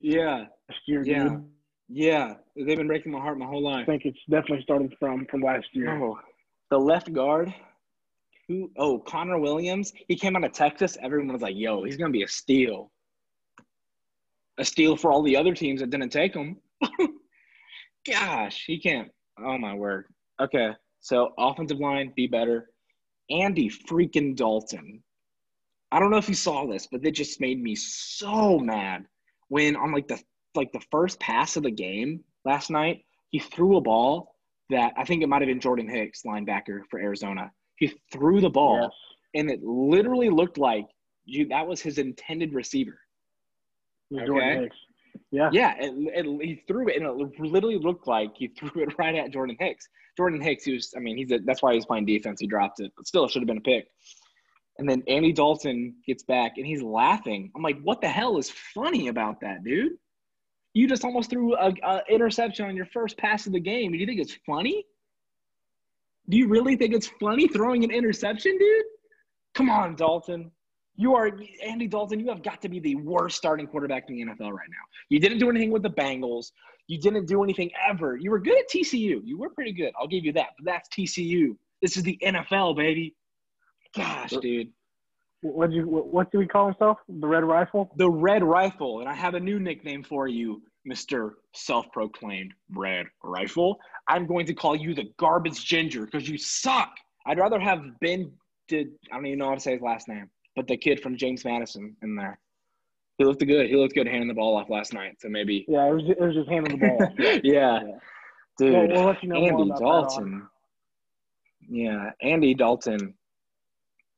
Yeah. 0.00 0.44
Last 0.68 0.80
year, 0.86 1.02
yeah. 1.04 1.28
Dude. 1.28 1.44
Yeah, 1.88 2.34
they've 2.54 2.76
been 2.76 2.86
breaking 2.86 3.12
my 3.12 3.18
heart 3.18 3.38
my 3.38 3.46
whole 3.46 3.62
life. 3.62 3.82
I 3.82 3.84
think 3.86 4.04
it's 4.04 4.18
definitely 4.28 4.62
started 4.62 4.94
from 4.98 5.26
from 5.30 5.40
last 5.40 5.66
year. 5.72 5.90
Oh, 5.90 6.18
the 6.70 6.78
left 6.78 7.12
guard, 7.14 7.52
who? 8.46 8.70
Oh, 8.76 8.98
Connor 8.98 9.38
Williams. 9.38 9.92
He 10.06 10.14
came 10.14 10.36
out 10.36 10.44
of 10.44 10.52
Texas. 10.52 10.98
Everyone 11.02 11.32
was 11.32 11.40
like, 11.40 11.56
"Yo, 11.56 11.84
he's 11.84 11.96
gonna 11.96 12.12
be 12.12 12.24
a 12.24 12.28
steal." 12.28 12.92
A 14.58 14.64
steal 14.64 14.96
for 14.96 15.12
all 15.12 15.22
the 15.22 15.36
other 15.36 15.54
teams 15.54 15.80
that 15.80 15.88
didn't 15.88 16.10
take 16.10 16.34
him. 16.34 16.58
Gosh, 18.06 18.64
he 18.66 18.78
can't. 18.78 19.08
Oh 19.38 19.56
my 19.56 19.72
word. 19.72 20.06
Okay, 20.40 20.72
so 21.00 21.32
offensive 21.38 21.78
line, 21.78 22.12
be 22.16 22.26
better. 22.26 22.70
Andy 23.30 23.68
freaking 23.70 24.34
Dalton. 24.36 25.02
I 25.90 25.98
don't 25.98 26.10
know 26.10 26.18
if 26.18 26.28
you 26.28 26.34
saw 26.34 26.66
this, 26.66 26.86
but 26.90 27.04
it 27.04 27.12
just 27.12 27.40
made 27.40 27.62
me 27.62 27.74
so 27.74 28.58
mad. 28.58 29.06
when 29.48 29.76
on 29.76 29.92
like 29.92 30.06
the 30.08 30.20
like 30.54 30.70
the 30.72 30.82
first 30.90 31.18
pass 31.20 31.56
of 31.56 31.62
the 31.62 31.70
game 31.70 32.22
last 32.44 32.70
night, 32.70 33.04
he 33.30 33.38
threw 33.38 33.76
a 33.76 33.80
ball 33.80 34.34
that 34.70 34.92
I 34.98 35.04
think 35.04 35.22
it 35.22 35.28
might 35.28 35.40
have 35.40 35.46
been 35.48 35.60
Jordan 35.60 35.88
Hicks, 35.88 36.22
linebacker 36.26 36.80
for 36.90 36.98
Arizona. 37.00 37.50
He 37.76 37.92
threw 38.12 38.40
the 38.40 38.50
ball, 38.50 38.80
Yes. 38.82 38.90
and 39.34 39.50
it 39.50 39.62
literally 39.62 40.28
looked 40.30 40.58
like 40.58 40.86
you 41.24 41.46
that 41.48 41.66
was 41.66 41.80
his 41.80 41.98
intended 41.98 42.52
receiver. 42.54 42.98
Was 44.10 44.26
Jordan 44.26 44.48
Okay. 44.50 44.62
Hicks. 44.64 44.76
Yeah. 45.30 45.50
Yeah, 45.52 45.74
it, 45.78 46.24
he 46.42 46.62
threw 46.66 46.88
it, 46.88 46.96
and 46.96 47.06
it 47.06 47.40
literally 47.40 47.78
looked 47.78 48.06
like 48.06 48.32
he 48.36 48.48
threw 48.58 48.82
it 48.82 48.98
right 48.98 49.14
at 49.14 49.32
Jordan 49.32 49.56
Hicks. 49.58 49.88
Jordan 50.16 50.40
Hicks, 50.40 50.64
he 50.64 50.74
was, 50.74 50.92
I 50.96 51.00
mean, 51.00 51.16
he's 51.16 51.30
a, 51.30 51.38
that's 51.44 51.62
why 51.62 51.74
he's 51.74 51.86
playing 51.86 52.06
defense. 52.06 52.40
He 52.40 52.46
dropped 52.46 52.80
it, 52.80 52.92
but 52.96 53.06
still, 53.06 53.24
it 53.24 53.30
should 53.30 53.42
have 53.42 53.46
been 53.46 53.58
a 53.58 53.60
pick. 53.60 53.88
And 54.78 54.88
then 54.88 55.02
Andy 55.08 55.32
Dalton 55.32 55.96
gets 56.06 56.22
back, 56.22 56.52
and 56.56 56.66
he's 56.66 56.82
laughing. 56.82 57.50
I'm 57.56 57.62
like, 57.62 57.80
what 57.82 58.00
the 58.00 58.08
hell 58.08 58.38
is 58.38 58.50
funny 58.50 59.08
about 59.08 59.40
that, 59.40 59.64
dude? 59.64 59.92
You 60.74 60.88
just 60.88 61.04
almost 61.04 61.30
threw 61.30 61.56
a, 61.56 61.72
a 61.82 62.02
interception 62.08 62.66
on 62.66 62.76
your 62.76 62.86
first 62.86 63.16
pass 63.18 63.46
of 63.46 63.52
the 63.52 63.60
game. 63.60 63.92
Do 63.92 63.98
you 63.98 64.06
think 64.06 64.20
it's 64.20 64.36
funny? 64.46 64.84
Do 66.28 66.36
you 66.36 66.46
really 66.46 66.76
think 66.76 66.94
it's 66.94 67.10
funny 67.20 67.48
throwing 67.48 67.84
an 67.84 67.90
interception, 67.90 68.56
dude? 68.58 68.84
Come 69.54 69.70
on, 69.70 69.96
Dalton. 69.96 70.52
You 70.98 71.14
are 71.14 71.30
Andy 71.64 71.86
Dalton. 71.86 72.18
You 72.18 72.28
have 72.28 72.42
got 72.42 72.60
to 72.62 72.68
be 72.68 72.80
the 72.80 72.96
worst 72.96 73.36
starting 73.36 73.68
quarterback 73.68 74.10
in 74.10 74.16
the 74.16 74.24
NFL 74.24 74.50
right 74.50 74.68
now. 74.68 74.84
You 75.08 75.20
didn't 75.20 75.38
do 75.38 75.48
anything 75.48 75.70
with 75.70 75.84
the 75.84 75.90
Bengals. 75.90 76.50
You 76.88 76.98
didn't 76.98 77.26
do 77.26 77.44
anything 77.44 77.70
ever. 77.88 78.16
You 78.16 78.32
were 78.32 78.40
good 78.40 78.58
at 78.58 78.68
TCU. 78.68 79.20
You 79.24 79.38
were 79.38 79.48
pretty 79.48 79.72
good. 79.72 79.92
I'll 79.98 80.08
give 80.08 80.24
you 80.24 80.32
that. 80.32 80.48
But 80.58 80.64
that's 80.64 80.88
TCU. 80.88 81.56
This 81.80 81.96
is 81.96 82.02
the 82.02 82.18
NFL, 82.20 82.76
baby. 82.76 83.14
Gosh, 83.96 84.32
dude. 84.42 84.70
What 85.42 85.70
you 85.70 85.86
what, 85.86 86.32
do 86.32 86.38
we 86.38 86.48
call 86.48 86.66
himself? 86.66 86.98
The 87.08 87.28
Red 87.28 87.44
Rifle. 87.44 87.92
The 87.96 88.10
Red 88.10 88.42
Rifle. 88.42 88.98
And 88.98 89.08
I 89.08 89.14
have 89.14 89.34
a 89.34 89.40
new 89.40 89.60
nickname 89.60 90.02
for 90.02 90.26
you, 90.26 90.62
Mr. 90.84 91.34
Self 91.54 91.86
proclaimed 91.92 92.52
Red 92.74 93.06
Rifle. 93.22 93.78
I'm 94.08 94.26
going 94.26 94.46
to 94.46 94.54
call 94.54 94.74
you 94.74 94.94
the 94.94 95.12
Garbage 95.16 95.64
Ginger 95.64 96.06
because 96.06 96.28
you 96.28 96.38
suck. 96.38 96.90
I'd 97.24 97.38
rather 97.38 97.60
have 97.60 97.82
Ben, 98.00 98.32
did, 98.66 98.88
I 99.12 99.16
don't 99.16 99.26
even 99.26 99.38
know 99.38 99.48
how 99.48 99.54
to 99.54 99.60
say 99.60 99.74
his 99.74 99.82
last 99.82 100.08
name, 100.08 100.28
but 100.58 100.66
the 100.66 100.76
kid 100.76 100.98
from 101.00 101.16
James 101.16 101.44
Madison 101.44 101.94
in 102.02 102.16
there. 102.16 102.40
He 103.16 103.24
looked 103.24 103.46
good. 103.46 103.68
He 103.70 103.76
looked 103.76 103.94
good 103.94 104.08
handing 104.08 104.26
the 104.26 104.34
ball 104.34 104.56
off 104.56 104.68
last 104.68 104.92
night. 104.92 105.14
So 105.20 105.28
maybe. 105.28 105.64
Yeah, 105.68 105.86
it 105.86 105.94
was 105.94 106.02
it 106.08 106.20
was 106.20 106.34
just 106.34 106.48
handing 106.48 106.76
the 106.76 106.84
ball. 106.84 107.12
yeah. 107.18 107.40
Yeah. 107.44 107.80
Dude. 108.58 108.72
Well, 108.72 108.88
we'll 108.88 109.04
let 109.04 109.22
you 109.22 109.28
know 109.28 109.36
Andy 109.36 109.50
about 109.62 109.78
that 109.78 109.84
on- 109.84 110.02
Dalton. 110.02 110.48
Yeah, 111.70 112.10
Andy 112.22 112.54
Dalton. 112.54 113.14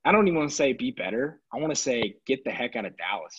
I 0.07 0.13
don't 0.13 0.27
even 0.29 0.39
want 0.39 0.49
to 0.49 0.57
say 0.57 0.73
be 0.73 0.93
better. 0.93 1.43
I 1.53 1.59
want 1.59 1.75
to 1.75 1.81
say 1.81 2.15
get 2.27 2.43
the 2.45 2.51
heck 2.51 2.75
out 2.75 2.87
of 2.87 2.95
Dallas, 2.97 3.39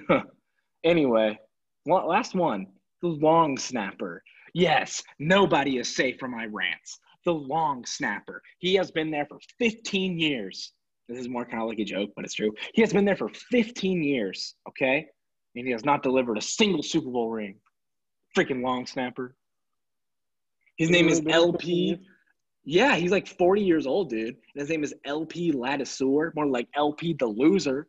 dude. 0.00 0.22
anyway, 0.84 1.38
one, 1.82 2.06
last 2.06 2.34
one. 2.34 2.66
The 3.02 3.08
long 3.08 3.58
snapper. 3.58 4.22
Yes, 4.54 5.02
nobody 5.18 5.76
is 5.76 5.94
safe 5.94 6.16
from 6.18 6.30
my 6.30 6.46
rants. 6.46 6.98
The 7.26 7.34
long 7.34 7.84
snapper. 7.84 8.40
He 8.58 8.74
has 8.76 8.90
been 8.90 9.10
there 9.10 9.26
for 9.26 9.38
15 9.58 10.18
years. 10.18 10.72
This 11.08 11.18
is 11.18 11.28
more 11.28 11.44
kind 11.44 11.62
of 11.62 11.68
like 11.68 11.78
a 11.78 11.84
joke, 11.84 12.10
but 12.16 12.24
it's 12.24 12.34
true. 12.34 12.52
He 12.72 12.80
has 12.80 12.92
been 12.92 13.04
there 13.04 13.16
for 13.16 13.28
15 13.28 14.02
years, 14.02 14.54
okay? 14.68 15.06
And 15.54 15.66
he 15.66 15.72
has 15.72 15.84
not 15.84 16.02
delivered 16.02 16.38
a 16.38 16.42
single 16.42 16.82
Super 16.82 17.10
Bowl 17.10 17.30
ring. 17.30 17.56
Freaking 18.36 18.62
long 18.62 18.86
snapper. 18.86 19.36
His 20.76 20.90
name 20.90 21.08
is 21.08 21.22
LP. 21.28 21.98
Yeah, 22.64 22.96
he's 22.96 23.12
like 23.12 23.26
40 23.26 23.62
years 23.62 23.86
old, 23.86 24.08
dude. 24.08 24.28
And 24.28 24.60
his 24.60 24.68
name 24.68 24.82
is 24.82 24.94
LP 25.04 25.52
Ladouceur, 25.52 26.34
more 26.34 26.46
like 26.46 26.68
LP 26.74 27.12
the 27.12 27.26
loser. 27.26 27.86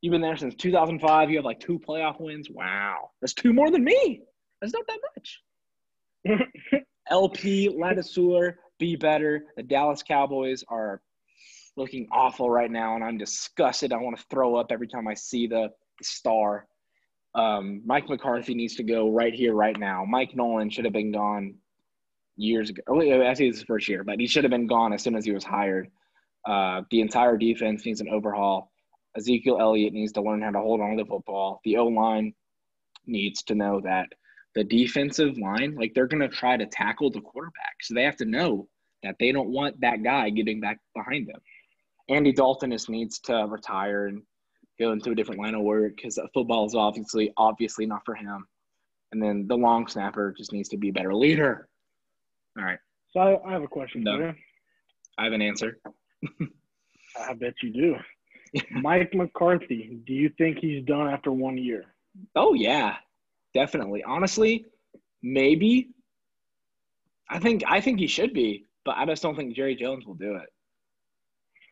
You've 0.00 0.12
been 0.12 0.22
there 0.22 0.36
since 0.36 0.54
2005. 0.54 1.30
You 1.30 1.36
have 1.36 1.44
like 1.44 1.60
two 1.60 1.78
playoff 1.78 2.20
wins. 2.20 2.48
Wow. 2.48 3.10
That's 3.20 3.34
two 3.34 3.52
more 3.52 3.70
than 3.70 3.84
me. 3.84 4.22
That's 4.60 4.72
not 4.72 4.86
that 4.86 5.00
much. 5.16 6.82
LP 7.10 7.68
Ladouceur, 7.68 8.54
be 8.78 8.96
better. 8.96 9.44
The 9.56 9.62
Dallas 9.62 10.02
Cowboys 10.02 10.64
are 10.68 11.02
looking 11.80 12.06
awful 12.12 12.50
right 12.50 12.70
now, 12.70 12.94
and 12.94 13.02
I'm 13.02 13.16
disgusted. 13.16 13.92
I 13.92 13.96
want 13.96 14.18
to 14.18 14.24
throw 14.30 14.56
up 14.56 14.70
every 14.70 14.86
time 14.86 15.08
I 15.08 15.14
see 15.14 15.46
the, 15.46 15.70
star. 16.02 16.66
Um, 17.34 17.82
Mike 17.84 18.08
McCarthy 18.08 18.54
needs 18.54 18.74
to 18.76 18.82
go 18.82 19.10
right 19.10 19.34
here, 19.34 19.52
right 19.52 19.78
now. 19.78 20.04
Mike 20.08 20.34
Nolan 20.34 20.70
should 20.70 20.86
have 20.86 20.94
been 20.94 21.12
gone 21.12 21.56
years 22.36 22.70
ago. 22.70 22.80
Oh, 22.88 23.00
I 23.00 23.04
it's 23.04 23.38
his 23.38 23.62
first 23.64 23.86
year, 23.86 24.02
but 24.02 24.18
he 24.18 24.26
should 24.26 24.44
have 24.44 24.50
been 24.50 24.66
gone 24.66 24.94
as 24.94 25.02
soon 25.02 25.14
as 25.14 25.26
he 25.26 25.32
was 25.32 25.44
hired. 25.44 25.88
Uh, 26.46 26.82
the 26.90 27.02
entire 27.02 27.36
defense 27.36 27.84
needs 27.84 28.00
an 28.00 28.08
overhaul. 28.08 28.72
Ezekiel 29.16 29.58
Elliott 29.60 29.92
needs 29.92 30.12
to 30.12 30.22
learn 30.22 30.40
how 30.40 30.50
to 30.50 30.58
hold 30.58 30.80
on 30.80 30.96
to 30.96 31.02
the 31.02 31.08
football. 31.08 31.60
The 31.64 31.76
O 31.76 31.86
line 31.86 32.32
needs 33.06 33.42
to 33.44 33.54
know 33.54 33.80
that 33.82 34.06
the 34.54 34.64
defensive 34.64 35.36
line, 35.36 35.74
like 35.76 35.92
they're 35.94 36.06
going 36.06 36.28
to 36.28 36.34
try 36.34 36.56
to 36.56 36.66
tackle 36.66 37.10
the 37.10 37.20
quarterback. 37.20 37.76
So 37.82 37.94
they 37.94 38.04
have 38.04 38.16
to 38.16 38.24
know 38.24 38.68
that 39.02 39.16
they 39.20 39.32
don't 39.32 39.50
want 39.50 39.80
that 39.82 40.02
guy 40.02 40.30
getting 40.30 40.60
back 40.60 40.78
behind 40.94 41.28
them. 41.28 41.40
Andy 42.10 42.32
Dalton 42.32 42.72
just 42.72 42.90
needs 42.90 43.18
to 43.20 43.46
retire 43.48 44.06
and 44.08 44.22
go 44.78 44.92
into 44.92 45.12
a 45.12 45.14
different 45.14 45.40
line 45.40 45.54
of 45.54 45.62
work 45.62 45.94
because 45.96 46.18
football 46.34 46.66
is 46.66 46.74
obviously 46.74 47.32
obviously 47.36 47.86
not 47.86 48.02
for 48.04 48.14
him. 48.14 48.46
And 49.12 49.22
then 49.22 49.46
the 49.48 49.56
long 49.56 49.86
snapper 49.88 50.32
just 50.36 50.52
needs 50.52 50.68
to 50.70 50.76
be 50.76 50.88
a 50.90 50.92
better 50.92 51.14
leader. 51.14 51.68
All 52.58 52.64
right, 52.64 52.78
So 53.12 53.20
I, 53.20 53.48
I 53.48 53.52
have 53.52 53.62
a 53.62 53.68
question 53.68 54.02
No. 54.02 54.16
for 54.16 54.26
you. 54.26 54.34
I 55.18 55.24
have 55.24 55.32
an 55.32 55.42
answer. 55.42 55.78
I 57.28 57.34
bet 57.34 57.54
you 57.62 57.72
do. 57.72 57.96
Mike 58.72 59.14
McCarthy, 59.14 60.00
do 60.06 60.12
you 60.12 60.30
think 60.36 60.58
he's 60.58 60.84
done 60.84 61.08
after 61.08 61.30
one 61.30 61.56
year? 61.56 61.84
Oh 62.34 62.54
yeah, 62.54 62.96
definitely. 63.54 64.02
Honestly, 64.02 64.66
maybe. 65.22 65.90
I 67.28 67.38
think 67.38 67.62
I 67.68 67.80
think 67.80 68.00
he 68.00 68.08
should 68.08 68.32
be, 68.34 68.64
but 68.84 68.96
I 68.96 69.06
just 69.06 69.22
don't 69.22 69.36
think 69.36 69.54
Jerry 69.54 69.76
Jones 69.76 70.04
will 70.04 70.14
do 70.14 70.34
it. 70.34 70.48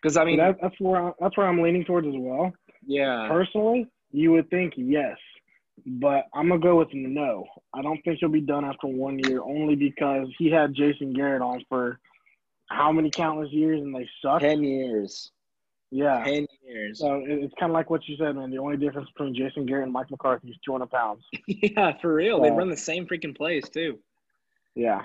Because 0.03 0.17
I 0.17 0.25
mean, 0.25 0.39
that, 0.39 0.57
that's 0.63 0.75
where 0.81 1.09
I, 1.09 1.13
that's 1.21 1.37
where 1.37 1.47
I'm 1.47 1.61
leaning 1.63 1.85
towards 1.85 2.07
as 2.07 2.15
well. 2.17 2.53
yeah, 2.87 3.27
Personally, 3.29 3.87
you 4.13 4.33
would 4.33 4.49
think 4.51 4.75
yes, 4.77 5.17
but 5.87 6.27
I'm 6.35 6.49
gonna 6.49 6.61
go 6.61 6.77
with 6.77 6.89
no. 6.93 7.45
I 7.75 7.83
don't 7.83 8.01
think 8.05 8.19
he'll 8.21 8.29
be 8.29 8.41
done 8.41 8.65
after 8.65 8.87
one 8.87 9.19
year, 9.19 9.43
only 9.43 9.75
because 9.75 10.29
he 10.39 10.51
had 10.51 10.75
Jason 10.75 11.13
Garrett 11.13 11.43
on 11.43 11.65
for 11.69 11.99
how 12.71 12.93
many 12.93 13.11
countless 13.11 13.51
years, 13.53 13.81
and 13.81 13.95
they 13.95 14.07
sucked. 14.23 14.43
ten 14.43 14.63
years, 14.63 15.33
Yeah. 15.91 16.23
ten 16.25 16.47
years. 16.67 16.99
So 17.01 17.17
it, 17.17 17.31
it's 17.31 17.55
kind 17.59 17.71
of 17.73 17.75
like 17.75 17.91
what 17.91 18.07
you 18.07 18.17
said, 18.19 18.37
man. 18.37 18.51
The 18.51 18.59
only 18.59 18.77
difference 18.77 19.09
between 19.17 19.35
Jason 19.35 19.67
Garrett 19.67 19.85
and 19.85 19.93
Mike 19.93 20.11
McCarthy 20.11 20.49
is 20.51 20.57
200 20.65 20.91
pounds. 20.91 21.25
yeah, 21.47 21.93
for 22.01 22.15
real. 22.15 22.41
They 22.43 22.51
run 22.51 22.69
the 22.69 22.77
same 22.77 23.07
freaking 23.07 23.37
plays 23.37 23.69
too. 23.69 23.99
Yeah. 24.75 25.01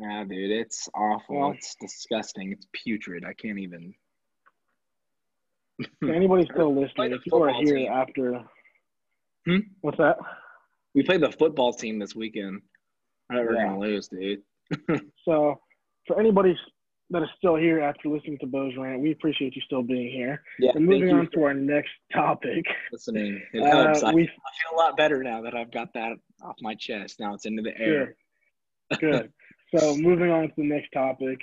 Yeah, 0.00 0.22
dude, 0.28 0.50
it's 0.52 0.88
awful. 0.94 1.38
Well- 1.40 1.50
it's 1.52 1.74
disgusting. 1.80 2.52
It's 2.52 2.66
putrid. 2.72 3.24
I 3.24 3.32
can't 3.32 3.58
even. 3.58 3.94
So 5.80 6.08
anybody 6.12 6.48
still 6.52 6.74
listening, 6.74 7.10
the 7.10 7.16
if 7.16 7.22
you 7.26 7.36
are 7.42 7.52
here 7.54 7.76
team. 7.76 7.92
after, 7.92 8.40
Hmm? 9.46 9.58
what's 9.80 9.98
that? 9.98 10.16
We 10.94 11.02
played 11.04 11.20
the 11.22 11.30
football 11.30 11.72
team 11.72 11.98
this 11.98 12.14
weekend. 12.14 12.60
I 13.30 13.34
know 13.36 13.42
we're 13.42 13.54
Yeah. 13.54 13.66
gonna 13.66 13.78
lose, 13.80 14.08
dude. 14.08 14.42
So 15.24 15.60
for 16.06 16.18
anybody 16.18 16.56
that 17.10 17.22
is 17.22 17.28
still 17.36 17.56
here 17.56 17.80
after 17.80 18.08
listening 18.08 18.38
to 18.40 18.46
Bo's 18.46 18.72
rant, 18.76 19.00
we 19.00 19.12
appreciate 19.12 19.54
you 19.54 19.62
still 19.62 19.82
being 19.82 20.10
here. 20.10 20.42
Yeah, 20.58 20.72
And 20.74 20.86
moving 20.86 21.10
on 21.12 21.28
to 21.32 21.42
our 21.44 21.54
next 21.54 21.90
topic, 22.12 22.64
listening. 22.92 23.40
It 23.52 23.62
uh, 23.62 23.66
helps. 23.66 24.02
I, 24.02 24.12
we 24.12 24.22
I 24.22 24.26
feel 24.26 24.74
a 24.74 24.76
lot 24.78 24.96
better 24.96 25.22
now 25.22 25.40
that 25.42 25.54
I've 25.54 25.70
got 25.70 25.92
that 25.94 26.12
off 26.42 26.56
my 26.60 26.74
chest. 26.74 27.20
Now 27.20 27.34
it's 27.34 27.44
into 27.46 27.62
the 27.62 27.78
air. 27.78 28.16
Good. 29.00 29.30
So 29.74 29.94
moving 29.96 30.30
on 30.30 30.48
to 30.48 30.54
the 30.56 30.64
next 30.64 30.90
topic. 30.92 31.38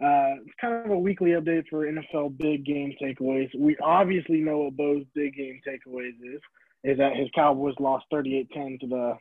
Uh, 0.00 0.38
it's 0.44 0.54
kind 0.60 0.84
of 0.84 0.90
a 0.92 0.98
weekly 0.98 1.30
update 1.30 1.64
for 1.68 1.86
NFL 1.86 2.38
big 2.38 2.64
game 2.64 2.94
takeaways. 3.02 3.48
We 3.58 3.76
obviously 3.82 4.40
know 4.40 4.58
what 4.58 4.76
Bo's 4.76 5.04
big 5.14 5.34
game 5.36 5.60
takeaways 5.66 6.14
is, 6.22 6.40
is 6.84 6.98
that 6.98 7.16
his 7.16 7.28
Cowboys 7.34 7.74
lost 7.80 8.04
38-10 8.12 8.80
to 8.80 8.86
the 8.86 9.14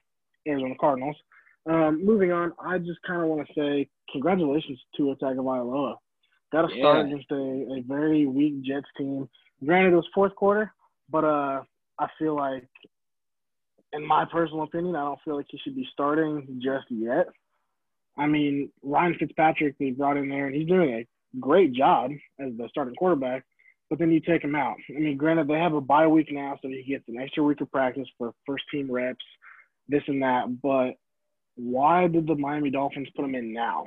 Arizona 0.47 0.75
Cardinals. 0.79 1.15
Um, 1.65 2.05
moving 2.05 2.31
on, 2.31 2.53
I 2.63 2.77
just 2.77 3.01
kind 3.05 3.21
of 3.21 3.27
want 3.27 3.47
to 3.47 3.53
say 3.53 3.89
congratulations 4.11 4.79
to 4.97 5.15
Tagovailoa. 5.21 5.95
Got 6.51 6.67
to 6.69 6.77
start 6.77 6.97
Yeah. 6.99 7.05
against 7.13 7.31
a, 7.31 7.35
a 7.35 7.83
very 7.85 8.25
weak 8.25 8.61
Jets 8.63 8.87
team. 8.97 9.27
Granted, 9.65 9.93
it 9.93 9.95
was 9.95 10.07
fourth 10.13 10.35
quarter, 10.35 10.71
but 11.09 11.23
uh, 11.25 11.61
I 11.99 12.07
feel 12.19 12.35
like, 12.35 12.67
in 13.93 14.05
my 14.05 14.25
personal 14.31 14.63
opinion, 14.63 14.95
I 14.95 15.05
don't 15.05 15.19
feel 15.25 15.35
like 15.35 15.47
he 15.49 15.57
should 15.63 15.75
be 15.75 15.87
starting 15.91 16.59
just 16.63 16.85
yet. 16.89 17.27
I 18.17 18.25
mean, 18.25 18.71
Ryan 18.81 19.15
Fitzpatrick 19.19 19.75
they 19.79 19.91
brought 19.91 20.17
in 20.17 20.29
there, 20.29 20.47
and 20.47 20.55
he's 20.55 20.67
doing 20.67 20.93
a 20.93 21.39
great 21.39 21.73
job 21.73 22.11
as 22.39 22.51
the 22.57 22.67
starting 22.69 22.95
quarterback. 22.95 23.43
But 23.89 23.99
then 23.99 24.11
you 24.11 24.19
take 24.19 24.43
him 24.43 24.55
out. 24.55 24.75
I 24.89 24.99
mean, 24.99 25.15
granted, 25.15 25.47
they 25.47 25.59
have 25.59 25.73
a 25.73 25.79
bye 25.79 26.07
week 26.07 26.27
now, 26.31 26.57
so 26.61 26.67
he 26.67 26.83
gets 26.83 27.07
an 27.07 27.19
extra 27.19 27.43
week 27.43 27.61
of 27.61 27.71
practice 27.71 28.07
for 28.17 28.33
first 28.45 28.65
team 28.69 28.91
reps, 28.91 29.23
this 29.87 30.03
and 30.07 30.21
that. 30.21 30.61
But 30.61 30.95
why 31.55 32.07
did 32.07 32.27
the 32.27 32.35
Miami 32.35 32.69
Dolphins 32.69 33.07
put 33.15 33.23
him 33.23 33.35
in 33.35 33.53
now? 33.53 33.85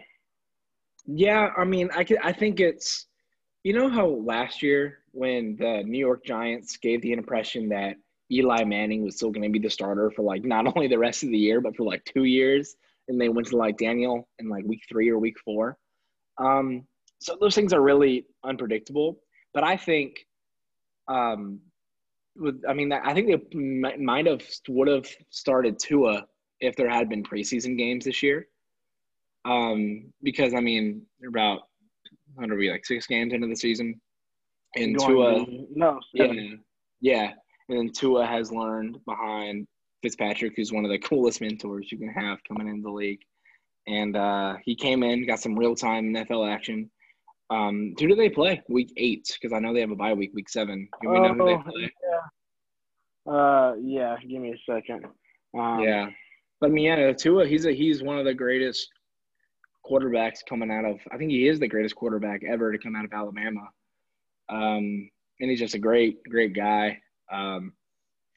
Yeah, 1.07 1.51
I 1.57 1.65
mean, 1.65 1.91
I 1.95 2.05
could, 2.05 2.19
I 2.23 2.33
think 2.33 2.61
it's, 2.61 3.07
you 3.63 3.75
know 3.75 3.91
how 3.91 4.07
last 4.07 4.63
year 4.63 5.01
when 5.13 5.57
the 5.57 5.83
New 5.85 5.99
York 5.99 6.25
Giants 6.25 6.77
gave 6.79 7.03
the 7.03 7.13
impression 7.13 7.69
that 7.71 7.97
Eli 8.33 8.65
Manning 8.65 9.05
was 9.05 9.17
still 9.17 9.31
going 9.31 9.43
to 9.43 9.51
be 9.51 9.59
the 9.59 9.71
starter 9.71 10.11
for 10.11 10.23
like 10.23 10.45
not 10.45 10.67
only 10.75 10.89
the 10.89 10.99
rest 10.99 11.23
of 11.23 11.31
the 11.31 11.39
year, 11.39 11.61
but 11.61 11.77
for 11.77 11.85
like 11.85 12.05
two 12.05 12.25
years. 12.25 12.77
And 13.11 13.21
they 13.21 13.29
went 13.29 13.49
to 13.49 13.57
like 13.57 13.77
Daniel 13.77 14.27
in 14.39 14.49
like 14.49 14.65
week 14.65 14.83
three 14.89 15.11
or 15.11 15.19
week 15.19 15.37
four. 15.45 15.77
Um, 16.39 16.87
so 17.19 17.37
those 17.41 17.55
things 17.55 17.73
are 17.73 17.83
really 17.83 18.25
unpredictable. 18.45 19.21
But 19.53 19.65
I 19.65 19.77
think, 19.77 20.15
um, 21.09 21.61
with 22.37 22.63
I 22.69 22.73
mean, 22.73 22.93
I 22.93 23.13
think 23.13 23.53
they 23.53 23.97
might 23.99 24.27
have 24.27 24.43
would 24.69 24.89
have 24.89 25.09
started 25.31 25.79
Tua 25.79 26.25
if 26.61 26.77
there 26.77 26.89
had 26.89 27.09
been 27.09 27.25
preseason 27.25 27.77
games 27.77 28.05
this 28.05 28.23
year. 28.23 28.47
Um, 29.45 30.13
because 30.23 30.55
I 30.55 30.61
mean, 30.61 31.03
they're 31.19 31.31
about 31.31 31.63
how 32.39 32.47
do 32.47 32.55
we 32.55 32.71
like 32.71 32.87
six 32.87 33.07
games 33.07 33.33
into 33.33 33.49
the 33.49 33.57
season, 33.57 34.01
and 34.77 34.99
Tua, 34.99 35.45
no, 35.75 35.99
yeah, 36.15 36.33
yeah, 37.01 37.33
and 37.69 37.79
then 37.79 37.91
Tua 37.91 38.25
has 38.25 38.53
learned 38.53 38.99
behind 39.05 39.67
Fitzpatrick, 40.03 40.55
who's 40.57 40.73
one 40.73 40.85
of 40.85 40.91
the 40.91 40.99
coolest 41.09 41.41
mentors 41.41 41.91
you 41.91 41.99
can 41.99 42.09
have 42.09 42.39
coming 42.45 42.69
into 42.69 42.83
the 42.83 42.91
league, 42.91 43.21
and 43.87 44.17
uh, 44.17 44.57
he 44.65 44.75
came 44.75 45.03
in, 45.03 45.27
got 45.27 45.41
some 45.41 45.59
real 45.59 45.75
time 45.75 46.15
NFL 46.15 46.51
action. 46.51 46.91
Um, 47.51 47.95
who 47.99 48.09
do 48.09 48.15
they 48.15 48.31
play? 48.31 48.63
Week 48.69 48.93
eight, 48.97 49.27
because 49.41 49.53
I 49.53 49.59
know 49.59 49.75
they 49.75 49.81
have 49.81 49.91
a 49.91 49.97
bye 49.97 50.13
week, 50.13 50.31
week 50.35 50.49
seven. 50.49 50.89
Do 51.03 51.11
we 51.11 51.21
know 51.21 51.35
who 51.35 51.47
they 51.47 51.55
oh, 51.55 51.63
play? 51.63 51.93
Yeah. 53.27 53.33
Uh, 53.33 53.75
yeah. 53.81 54.17
Give 54.29 54.41
me 54.41 54.53
a 54.53 54.73
second. 54.73 55.05
Um, 55.59 55.81
yeah, 55.81 56.09
but 56.61 56.71
I 56.71 56.73
mean, 56.73 56.85
yeah, 56.85 57.13
Tua, 57.13 57.47
he's 57.47 57.67
a 57.67 57.73
he's 57.73 58.03
one 58.03 58.19
of 58.19 58.25
the 58.25 58.35
greatest 58.35 58.89
quarterbacks 59.91 60.39
coming 60.49 60.71
out 60.71 60.85
of. 60.85 60.99
I 61.11 61.17
think 61.17 61.31
he 61.31 61.49
is 61.49 61.59
the 61.59 61.69
greatest 61.69 61.97
quarterback 61.97 62.43
ever 62.45 62.71
to 62.71 62.79
come 62.79 62.95
out 62.95 63.05
of 63.05 63.13
Alabama. 63.13 63.69
Um, 64.49 65.11
and 65.41 65.51
he's 65.51 65.59
just 65.59 65.75
a 65.75 65.79
great, 65.79 66.23
great 66.25 66.55
guy. 66.55 67.01
Um, 67.33 67.73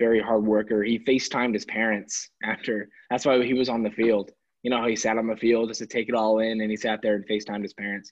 very 0.05 0.21
hard 0.21 0.45
worker. 0.45 0.83
He 0.83 0.99
FaceTimed 0.99 1.53
his 1.53 1.65
parents 1.65 2.29
after. 2.43 2.89
That's 3.09 3.25
why 3.25 3.43
he 3.43 3.53
was 3.53 3.69
on 3.69 3.83
the 3.83 3.91
field. 3.91 4.31
You 4.63 4.69
know 4.69 4.79
how 4.81 4.87
he 4.87 4.95
sat 4.95 5.17
on 5.17 5.27
the 5.27 5.35
field 5.45 5.69
just 5.69 5.79
to 5.79 5.87
take 5.87 6.09
it 6.09 6.15
all 6.15 6.39
in, 6.39 6.61
and 6.61 6.69
he 6.69 6.77
sat 6.77 6.99
there 7.01 7.15
and 7.15 7.27
FaceTimed 7.27 7.63
his 7.63 7.73
parents. 7.73 8.11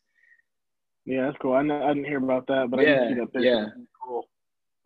Yeah, 1.05 1.25
that's 1.25 1.37
cool. 1.41 1.53
I, 1.53 1.61
I 1.61 1.93
didn't 1.93 2.05
hear 2.05 2.23
about 2.23 2.47
that, 2.47 2.69
but 2.69 2.81
yeah, 2.81 2.83
I 2.83 2.99
did 2.99 3.09
see 3.09 3.19
that 3.19 3.33
picture. 3.33 3.49
Yeah. 3.49 3.65
Cool. 4.03 4.23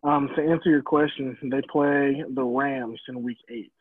Um, 0.02 0.30
to 0.36 0.42
answer 0.42 0.70
your 0.70 0.82
question, 0.82 1.36
they 1.42 1.62
play 1.70 2.24
the 2.34 2.44
Rams 2.44 3.00
in 3.08 3.22
Week 3.22 3.38
Eight. 3.50 3.72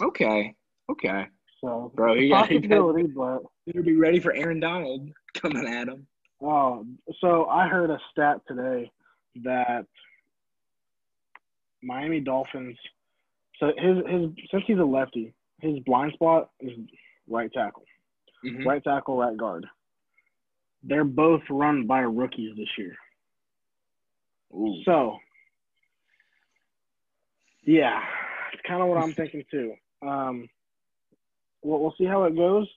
Okay. 0.00 0.54
Okay. 0.90 1.26
So, 1.60 1.92
bro, 1.94 2.14
you 2.14 2.28
got 2.30 2.48
possibility, 2.48 3.06
but 3.06 3.40
you 3.66 3.82
be 3.82 3.96
ready 3.96 4.20
for 4.20 4.32
Aaron 4.34 4.60
Donald 4.60 5.08
coming 5.34 5.66
at 5.66 5.88
him. 5.88 6.06
Oh, 6.42 6.84
so 7.20 7.46
I 7.46 7.68
heard 7.68 7.90
a 7.90 7.98
stat 8.10 8.38
today 8.48 8.90
that 9.44 9.86
Miami 11.82 12.20
Dolphins. 12.20 12.76
So 13.58 13.72
his 13.76 13.96
his 14.08 14.30
since 14.50 14.64
he's 14.66 14.78
a 14.78 14.84
lefty, 14.84 15.34
his 15.60 15.78
blind 15.80 16.12
spot 16.14 16.50
is 16.60 16.72
right 17.28 17.52
tackle, 17.52 17.84
mm-hmm. 18.44 18.66
right 18.66 18.82
tackle, 18.82 19.16
right 19.16 19.36
guard. 19.36 19.66
They're 20.82 21.04
both 21.04 21.42
run 21.48 21.86
by 21.86 22.00
rookies 22.00 22.56
this 22.56 22.68
year. 22.76 22.96
Ooh. 24.54 24.82
So, 24.84 25.16
yeah, 27.64 28.00
it's 28.52 28.62
kind 28.66 28.82
of 28.82 28.88
what 28.88 29.02
I'm 29.02 29.12
thinking 29.12 29.44
too. 29.50 29.74
Um, 30.02 30.48
we'll, 31.62 31.78
we'll 31.80 31.94
see 31.96 32.04
how 32.04 32.24
it 32.24 32.36
goes, 32.36 32.68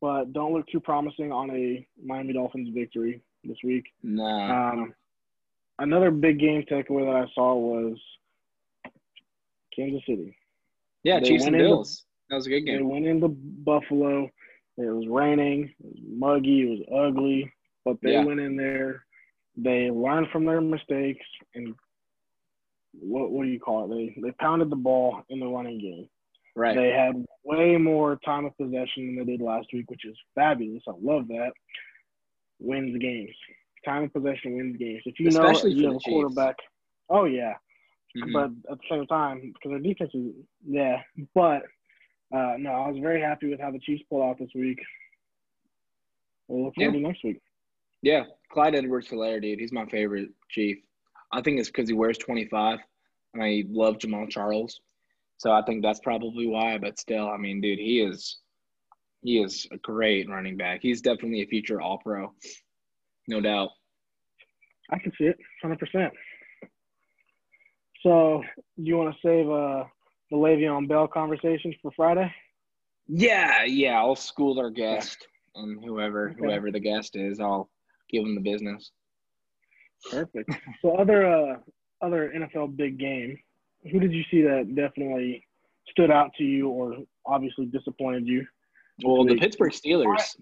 but 0.00 0.32
don't 0.32 0.54
look 0.54 0.66
too 0.68 0.80
promising 0.80 1.30
on 1.30 1.50
a 1.50 1.86
Miami 2.02 2.32
Dolphins 2.32 2.70
victory 2.74 3.20
this 3.44 3.58
week. 3.62 3.84
Nah. 4.02 4.72
Um, 4.72 4.94
another 5.78 6.10
big 6.10 6.38
game 6.38 6.64
takeaway 6.70 7.04
that 7.06 7.28
I 7.28 7.32
saw 7.34 7.54
was 7.54 7.98
Kansas 9.74 10.02
City. 10.06 10.36
Yeah, 11.04 11.20
they 11.20 11.28
Chiefs 11.28 11.44
and 11.44 11.56
Bills. 11.56 11.90
Into, 11.90 12.02
that 12.30 12.36
was 12.36 12.46
a 12.46 12.50
good 12.50 12.62
game. 12.62 12.76
They 12.76 12.82
went 12.82 13.06
into 13.06 13.28
Buffalo. 13.28 14.30
It 14.78 14.82
was 14.82 15.06
raining. 15.08 15.74
It 15.80 15.86
was 15.86 15.98
muggy. 16.06 16.62
It 16.62 16.70
was 16.70 17.08
ugly. 17.08 17.52
But 17.84 17.96
they 18.02 18.12
yeah. 18.12 18.24
went 18.24 18.40
in 18.40 18.56
there. 18.56 19.04
They 19.56 19.90
learned 19.90 20.28
from 20.32 20.46
their 20.46 20.60
mistakes 20.60 21.26
and 21.54 21.74
what 23.00 23.30
what 23.30 23.44
do 23.44 23.50
you 23.50 23.60
call 23.60 23.84
it? 23.84 23.94
They 23.94 24.20
they 24.22 24.32
pounded 24.32 24.70
the 24.70 24.76
ball 24.76 25.22
in 25.28 25.40
the 25.40 25.46
running 25.46 25.78
game. 25.78 26.08
Right. 26.54 26.76
They 26.76 26.90
had 26.90 27.24
way 27.44 27.76
more 27.76 28.18
time 28.24 28.44
of 28.44 28.56
possession 28.56 29.06
than 29.06 29.16
they 29.16 29.32
did 29.32 29.40
last 29.40 29.68
week, 29.72 29.90
which 29.90 30.04
is 30.04 30.16
fabulous. 30.34 30.82
I 30.86 30.92
love 31.02 31.28
that. 31.28 31.52
Wins 32.60 32.96
games. 32.98 33.34
Time 33.84 34.04
of 34.04 34.12
possession 34.12 34.56
wins 34.56 34.76
games. 34.76 35.02
If 35.04 35.18
you 35.18 35.28
Especially 35.28 35.74
know 35.74 35.80
you 35.80 35.86
have 35.88 35.96
a 35.96 36.00
quarterback, 36.00 36.56
oh 37.08 37.24
yeah. 37.24 37.54
Mm-hmm. 38.16 38.32
But 38.32 38.72
at 38.72 38.78
the 38.78 38.84
same 38.90 39.06
time, 39.06 39.52
because 39.54 39.70
their 39.70 39.78
defense 39.80 40.10
is 40.14 40.32
yeah. 40.66 41.00
But 41.34 41.62
uh, 42.34 42.54
no, 42.58 42.70
I 42.70 42.88
was 42.88 42.98
very 43.00 43.20
happy 43.20 43.48
with 43.48 43.60
how 43.60 43.70
the 43.70 43.78
Chiefs 43.78 44.04
pulled 44.08 44.22
out 44.22 44.38
this 44.38 44.50
week. 44.54 44.78
We'll 46.48 46.66
look 46.66 46.74
forward 46.74 46.94
yeah. 46.94 47.00
to 47.00 47.06
next 47.06 47.24
week. 47.24 47.40
Yeah, 48.02 48.24
Clyde 48.50 48.74
Edwards-Helaire, 48.74 49.40
dude. 49.40 49.60
He's 49.60 49.72
my 49.72 49.86
favorite 49.86 50.30
Chief. 50.50 50.78
I 51.32 51.40
think 51.40 51.58
it's 51.58 51.68
because 51.68 51.88
he 51.88 51.94
wears 51.94 52.18
25, 52.18 52.80
and 53.34 53.42
I 53.42 53.64
love 53.70 53.98
Jamaal 53.98 54.28
Charles. 54.28 54.80
So 55.38 55.52
I 55.52 55.62
think 55.62 55.82
that's 55.82 56.00
probably 56.00 56.46
why. 56.46 56.78
But 56.78 56.98
still, 56.98 57.28
I 57.28 57.36
mean, 57.36 57.60
dude, 57.60 57.78
he 57.78 58.00
is 58.00 58.38
he 59.22 59.38
is 59.40 59.66
a 59.70 59.76
great 59.78 60.28
running 60.28 60.56
back. 60.56 60.80
He's 60.82 61.00
definitely 61.00 61.42
a 61.42 61.46
future 61.46 61.80
All 61.80 61.98
Pro, 61.98 62.32
no 63.28 63.40
doubt. 63.40 63.70
I 64.90 64.98
can 64.98 65.12
see 65.18 65.24
it, 65.24 65.36
hundred 65.60 65.78
percent. 65.78 66.12
So, 68.02 68.42
you 68.76 68.96
want 68.96 69.14
to 69.14 69.20
save 69.24 69.48
uh, 69.48 69.84
the 70.30 70.36
Le'Veon 70.36 70.88
Bell 70.88 71.06
conversation 71.06 71.72
for 71.80 71.92
Friday? 71.94 72.32
Yeah, 73.06 73.64
yeah. 73.64 73.98
I'll 73.98 74.16
school 74.16 74.58
our 74.58 74.70
guest 74.70 75.26
and 75.54 75.82
whoever 75.84 76.30
okay. 76.30 76.38
whoever 76.38 76.70
the 76.70 76.80
guest 76.80 77.14
is, 77.14 77.38
I'll 77.40 77.70
give 78.10 78.24
him 78.24 78.34
the 78.34 78.40
business. 78.40 78.90
Perfect. 80.10 80.50
so 80.82 80.96
other 80.96 81.26
uh, 81.26 81.56
other 82.00 82.32
NFL 82.34 82.76
big 82.76 82.98
game 82.98 83.38
who 83.90 83.98
did 83.98 84.12
you 84.12 84.22
see 84.30 84.42
that 84.42 84.74
definitely 84.74 85.44
stood 85.90 86.10
out 86.10 86.30
to 86.38 86.44
you 86.44 86.68
or 86.68 86.96
obviously 87.26 87.66
disappointed 87.66 88.26
you? 88.26 88.46
Well, 89.04 89.24
the 89.24 89.36
Pittsburgh 89.36 89.72
Steelers. 89.72 90.36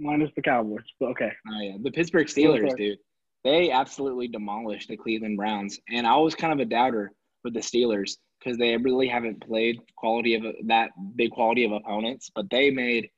Minus 0.00 0.30
the 0.34 0.42
Cowboys, 0.42 0.84
but 0.98 1.10
okay. 1.10 1.30
Oh, 1.48 1.60
yeah. 1.60 1.76
The 1.82 1.90
Pittsburgh 1.90 2.26
Steelers, 2.26 2.74
dude. 2.76 2.98
They 3.44 3.70
absolutely 3.70 4.28
demolished 4.28 4.88
the 4.88 4.96
Cleveland 4.96 5.36
Browns. 5.36 5.78
And 5.88 6.06
I 6.06 6.16
was 6.16 6.34
kind 6.34 6.52
of 6.52 6.58
a 6.58 6.68
doubter 6.68 7.12
with 7.44 7.54
the 7.54 7.60
Steelers 7.60 8.16
because 8.38 8.58
they 8.58 8.76
really 8.76 9.08
haven't 9.08 9.46
played 9.46 9.78
quality 9.96 10.34
of 10.34 10.42
that 10.66 10.90
big 11.16 11.30
quality 11.30 11.64
of 11.64 11.72
opponents, 11.72 12.30
but 12.34 12.48
they 12.50 12.70
made 12.70 13.08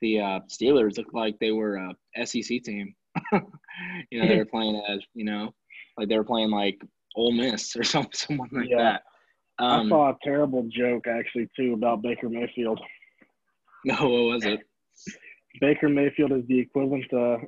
the 0.00 0.20
uh, 0.20 0.40
Steelers 0.48 0.98
look 0.98 1.12
like 1.12 1.36
they 1.38 1.52
were 1.52 1.76
a 1.76 2.26
SEC 2.26 2.62
team. 2.62 2.94
you 3.32 4.20
know, 4.20 4.28
they 4.28 4.36
were 4.36 4.44
playing 4.52 4.82
as, 4.88 5.00
you 5.14 5.24
know, 5.24 5.54
like 5.96 6.08
they 6.08 6.16
were 6.16 6.24
playing 6.24 6.50
like 6.50 6.80
Ole 7.16 7.32
Miss 7.32 7.76
or 7.76 7.84
something, 7.84 8.12
someone 8.12 8.48
like 8.52 8.68
yeah. 8.68 8.78
that. 8.78 9.02
Um, 9.58 9.86
I 9.86 9.88
saw 9.88 10.10
a 10.10 10.18
terrible 10.22 10.68
joke 10.68 11.06
actually 11.06 11.48
too 11.56 11.74
about 11.74 12.02
Baker 12.02 12.28
Mayfield. 12.28 12.80
No, 13.84 13.94
what 13.94 14.34
was 14.34 14.44
it? 14.44 14.60
Baker 15.60 15.88
Mayfield 15.88 16.32
is 16.32 16.46
the 16.46 16.58
equivalent 16.58 17.04
to 17.10 17.38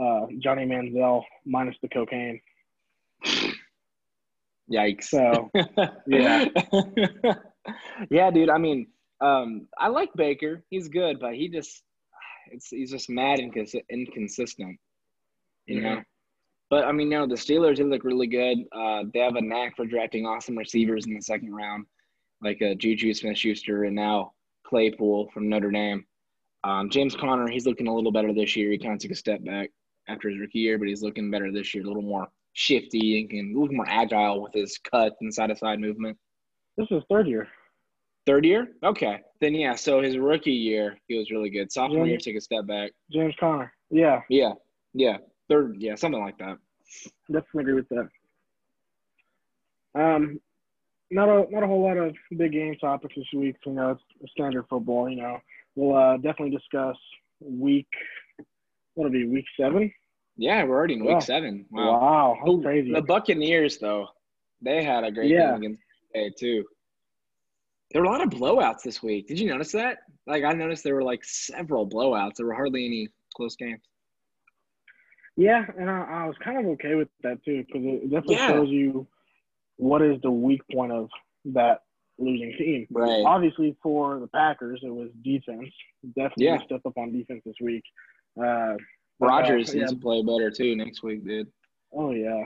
uh, 0.00 0.26
Johnny 0.38 0.66
Manziel 0.66 1.22
minus 1.44 1.76
the 1.82 1.88
cocaine. 1.88 2.40
Yikes! 4.70 5.04
So, 5.04 5.50
yeah, 6.06 6.46
yeah, 8.10 8.30
dude. 8.30 8.50
I 8.50 8.58
mean, 8.58 8.86
um, 9.20 9.68
I 9.78 9.88
like 9.88 10.10
Baker. 10.14 10.62
He's 10.70 10.88
good, 10.88 11.20
but 11.20 11.34
he 11.34 11.48
just 11.48 11.82
it's 12.50 12.68
he's 12.68 12.90
just 12.90 13.10
mad 13.10 13.40
and 13.40 13.54
inconsistent. 13.90 14.78
You 15.66 15.80
know. 15.80 16.02
But 16.70 16.84
I 16.84 16.92
mean, 16.92 17.08
no, 17.08 17.26
the 17.26 17.34
Steelers 17.34 17.76
they 17.76 17.84
look 17.84 18.04
really 18.04 18.26
good. 18.26 18.58
Uh, 18.72 19.04
they 19.12 19.20
have 19.20 19.36
a 19.36 19.40
knack 19.40 19.76
for 19.76 19.86
drafting 19.86 20.26
awesome 20.26 20.56
receivers 20.56 21.06
in 21.06 21.14
the 21.14 21.20
second 21.20 21.54
round, 21.54 21.86
like 22.42 22.60
uh, 22.62 22.74
Juju 22.74 23.14
Smith-Schuster 23.14 23.84
and 23.84 23.94
now 23.94 24.32
Claypool 24.66 25.30
from 25.32 25.48
Notre 25.48 25.70
Dame. 25.70 26.06
Um, 26.64 26.88
James 26.88 27.14
Conner, 27.14 27.48
he's 27.48 27.66
looking 27.66 27.88
a 27.88 27.94
little 27.94 28.12
better 28.12 28.32
this 28.32 28.56
year. 28.56 28.70
He 28.70 28.78
kind 28.78 28.94
of 28.94 28.98
took 28.98 29.10
a 29.10 29.14
step 29.14 29.44
back 29.44 29.70
after 30.08 30.30
his 30.30 30.40
rookie 30.40 30.60
year, 30.60 30.78
but 30.78 30.88
he's 30.88 31.02
looking 31.02 31.30
better 31.30 31.52
this 31.52 31.74
year. 31.74 31.84
A 31.84 31.86
little 31.86 32.02
more 32.02 32.28
shifty 32.54 33.20
and 33.20 33.30
can 33.30 33.54
look 33.54 33.70
more 33.70 33.86
agile 33.88 34.42
with 34.42 34.54
his 34.54 34.78
cut 34.90 35.14
and 35.20 35.32
side-to-side 35.32 35.78
movement. 35.78 36.16
This 36.76 36.86
is 36.90 37.02
third 37.10 37.28
year. 37.28 37.48
Third 38.26 38.44
year? 38.46 38.68
Okay. 38.82 39.20
Then 39.40 39.54
yeah. 39.54 39.74
So 39.74 40.00
his 40.00 40.16
rookie 40.16 40.50
year, 40.50 40.96
he 41.06 41.18
was 41.18 41.30
really 41.30 41.50
good. 41.50 41.70
Sophomore 41.70 42.06
James, 42.06 42.08
year, 42.08 42.18
take 42.18 42.36
a 42.36 42.40
step 42.40 42.66
back. 42.66 42.92
James 43.12 43.34
Conner. 43.38 43.70
Yeah. 43.90 44.22
Yeah. 44.30 44.52
Yeah. 44.94 45.18
Third. 45.50 45.76
Yeah. 45.78 45.94
Something 45.94 46.22
like 46.22 46.38
that. 46.38 46.56
Definitely 47.30 47.62
agree 47.62 47.74
with 47.74 47.88
that. 47.90 48.08
Um, 49.94 50.40
not 51.10 51.28
a 51.28 51.44
not 51.50 51.62
a 51.62 51.66
whole 51.66 51.82
lot 51.82 51.98
of 51.98 52.14
big 52.36 52.52
game 52.52 52.76
topics 52.80 53.14
this 53.14 53.26
week. 53.34 53.56
You 53.66 53.72
know, 53.72 53.98
it's 54.20 54.32
standard 54.32 54.64
football. 54.70 55.08
You 55.08 55.16
know, 55.16 55.38
we'll 55.74 55.96
uh, 55.96 56.16
definitely 56.16 56.50
discuss 56.50 56.96
week. 57.40 57.88
What'll 58.94 59.12
be 59.12 59.26
week 59.26 59.46
seven? 59.58 59.92
Yeah, 60.36 60.64
we're 60.64 60.76
already 60.76 60.94
in 60.94 61.04
week 61.04 61.22
seven. 61.22 61.66
Wow, 61.70 62.36
wow, 62.44 62.60
crazy. 62.62 62.92
The 62.92 63.02
Buccaneers, 63.02 63.78
though, 63.78 64.08
they 64.60 64.82
had 64.82 65.04
a 65.04 65.12
great 65.12 65.30
yeah. 65.30 65.52
game 65.52 65.56
against 65.56 65.82
day 66.12 66.32
too. 66.36 66.64
There 67.92 68.02
were 68.02 68.08
a 68.08 68.10
lot 68.10 68.22
of 68.22 68.30
blowouts 68.30 68.82
this 68.82 69.02
week. 69.02 69.28
Did 69.28 69.38
you 69.38 69.48
notice 69.48 69.72
that? 69.72 69.98
Like 70.26 70.42
I 70.42 70.52
noticed 70.52 70.82
there 70.82 70.94
were 70.94 71.04
like 71.04 71.22
several 71.24 71.88
blowouts. 71.88 72.36
There 72.36 72.46
were 72.46 72.54
hardly 72.54 72.86
any 72.86 73.08
close 73.36 73.54
games. 73.56 73.82
Yeah, 75.36 75.64
and 75.78 75.90
I, 75.90 76.02
I 76.02 76.26
was 76.26 76.36
kind 76.42 76.58
of 76.58 76.66
okay 76.72 76.94
with 76.94 77.08
that 77.22 77.44
too 77.44 77.64
because 77.66 77.82
it 77.84 78.10
definitely 78.10 78.36
Yeah. 78.36 78.48
shows 78.48 78.68
you 78.68 79.06
what 79.76 80.02
is 80.02 80.20
the 80.22 80.30
weak 80.30 80.62
point 80.72 80.92
of 80.92 81.08
that 81.46 81.80
losing 82.18 82.54
team. 82.58 82.86
Right. 82.90 83.22
Obviously, 83.26 83.76
for 83.82 84.20
the 84.20 84.28
Packers, 84.28 84.80
it 84.82 84.90
was 84.94 85.10
defense. 85.22 85.68
Definitely 86.16 86.46
Yeah. 86.46 86.58
stepped 86.64 86.86
up 86.86 86.96
on 86.96 87.12
defense 87.12 87.42
this 87.44 87.56
week. 87.60 87.84
Uh, 88.36 88.76
but, 89.18 89.26
uh, 89.26 89.28
Rodgers 89.28 89.74
yeah. 89.74 89.80
needs 89.80 89.92
to 89.92 89.98
play 89.98 90.22
better 90.22 90.50
too 90.50 90.76
next 90.76 91.02
week, 91.02 91.24
dude. 91.24 91.50
Oh 91.92 92.10
yeah. 92.10 92.44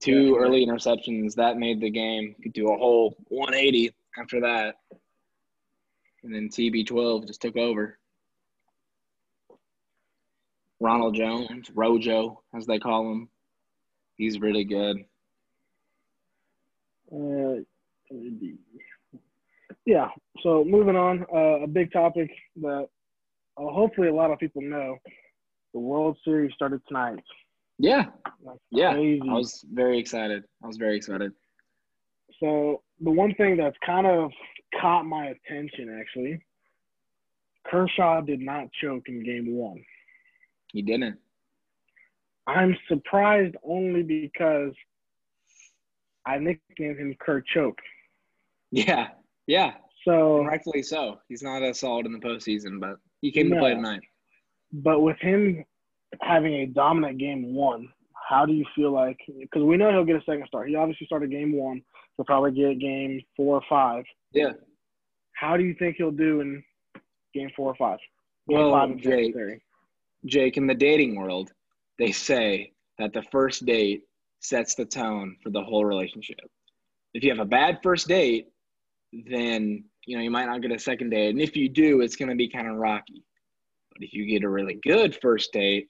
Two 0.00 0.34
Definitely. 0.34 0.38
early 0.38 0.66
interceptions 0.66 1.34
that 1.34 1.58
made 1.58 1.80
the 1.80 1.90
game. 1.90 2.34
Could 2.42 2.52
do 2.52 2.68
a 2.68 2.76
whole 2.76 3.16
180 3.28 3.94
after 4.18 4.40
that, 4.40 4.76
and 6.22 6.34
then 6.34 6.48
TB12 6.48 7.26
just 7.26 7.42
took 7.42 7.56
over. 7.56 7.98
Ronald 10.80 11.14
Jones, 11.14 11.70
Rojo, 11.74 12.42
as 12.54 12.64
they 12.66 12.78
call 12.78 13.12
him, 13.12 13.28
he's 14.16 14.40
really 14.40 14.64
good. 14.64 15.04
Uh, 17.12 17.60
yeah. 19.86 20.08
So 20.42 20.64
moving 20.64 20.96
on, 20.96 21.24
uh, 21.32 21.64
a 21.64 21.66
big 21.66 21.92
topic 21.92 22.30
that 22.62 22.88
uh, 23.56 23.70
hopefully 23.70 24.08
a 24.08 24.14
lot 24.14 24.30
of 24.30 24.38
people 24.38 24.62
know. 24.62 24.96
The 25.72 25.80
World 25.80 26.18
Series 26.24 26.52
started 26.54 26.80
tonight. 26.88 27.22
Yeah, 27.78 28.06
yeah. 28.70 28.90
I 28.90 29.32
was 29.32 29.64
very 29.72 29.98
excited. 29.98 30.44
I 30.62 30.66
was 30.66 30.76
very 30.76 30.96
excited. 30.96 31.32
So 32.40 32.82
the 33.00 33.10
one 33.10 33.34
thing 33.34 33.56
that's 33.56 33.76
kind 33.84 34.06
of 34.06 34.32
caught 34.80 35.04
my 35.04 35.26
attention 35.26 35.96
actually, 36.00 36.42
Kershaw 37.66 38.20
did 38.20 38.40
not 38.40 38.68
choke 38.82 39.04
in 39.08 39.24
game 39.24 39.54
one. 39.54 39.82
He 40.72 40.82
didn't. 40.82 41.18
I'm 42.46 42.76
surprised 42.88 43.54
only 43.62 44.02
because 44.02 44.72
I 46.26 46.38
nicknamed 46.38 46.98
him 46.98 47.14
Kurt 47.20 47.46
Choke. 47.46 47.78
Yeah, 48.70 49.08
yeah. 49.46 49.72
So, 50.04 50.44
rightfully 50.44 50.82
so. 50.82 51.18
He's 51.28 51.42
not 51.42 51.62
as 51.62 51.80
solid 51.80 52.06
in 52.06 52.12
the 52.12 52.18
postseason, 52.18 52.80
but 52.80 52.96
he 53.20 53.30
came 53.30 53.50
to 53.50 53.58
play 53.58 53.74
tonight. 53.74 54.00
but 54.72 55.00
with 55.00 55.18
him 55.20 55.64
having 56.22 56.54
a 56.54 56.66
dominant 56.66 57.18
game 57.18 57.54
one, 57.54 57.88
how 58.28 58.46
do 58.46 58.52
you 58.52 58.64
feel 58.74 58.92
like? 58.92 59.18
Because 59.40 59.62
we 59.62 59.76
know 59.76 59.90
he'll 59.90 60.04
get 60.04 60.16
a 60.16 60.24
second 60.24 60.46
start. 60.46 60.68
He 60.68 60.76
obviously 60.76 61.06
started 61.06 61.30
game 61.30 61.52
one. 61.52 61.82
He'll 62.16 62.24
probably 62.24 62.52
get 62.52 62.78
game 62.78 63.20
four 63.36 63.56
or 63.56 63.62
five. 63.68 64.04
Yeah. 64.32 64.52
How 65.32 65.56
do 65.56 65.64
you 65.64 65.74
think 65.78 65.96
he'll 65.96 66.10
do 66.10 66.40
in 66.40 66.62
game 67.34 67.50
four 67.56 67.70
or 67.70 67.74
five? 67.76 67.98
Game 68.48 68.58
Well, 68.58 68.72
five 68.72 68.96
Jake. 68.98 69.34
Jake, 70.26 70.56
in 70.56 70.66
the 70.66 70.74
dating 70.74 71.16
world, 71.16 71.50
they 71.98 72.12
say 72.12 72.72
that 72.98 73.12
the 73.12 73.22
first 73.32 73.66
date 73.66 74.02
sets 74.40 74.74
the 74.74 74.84
tone 74.84 75.36
for 75.42 75.50
the 75.50 75.62
whole 75.62 75.84
relationship. 75.84 76.40
If 77.14 77.24
you 77.24 77.30
have 77.30 77.40
a 77.40 77.44
bad 77.44 77.80
first 77.82 78.06
date, 78.06 78.48
then 79.12 79.84
you 80.06 80.16
know 80.16 80.22
you 80.22 80.30
might 80.30 80.46
not 80.46 80.62
get 80.62 80.72
a 80.72 80.78
second 80.78 81.10
date, 81.10 81.30
and 81.30 81.40
if 81.40 81.56
you 81.56 81.68
do, 81.68 82.00
it's 82.00 82.16
going 82.16 82.28
to 82.28 82.34
be 82.34 82.48
kind 82.48 82.68
of 82.68 82.76
rocky. 82.76 83.24
But 83.92 84.04
if 84.04 84.12
you 84.12 84.26
get 84.26 84.44
a 84.44 84.48
really 84.48 84.78
good 84.82 85.16
first 85.20 85.52
date, 85.52 85.88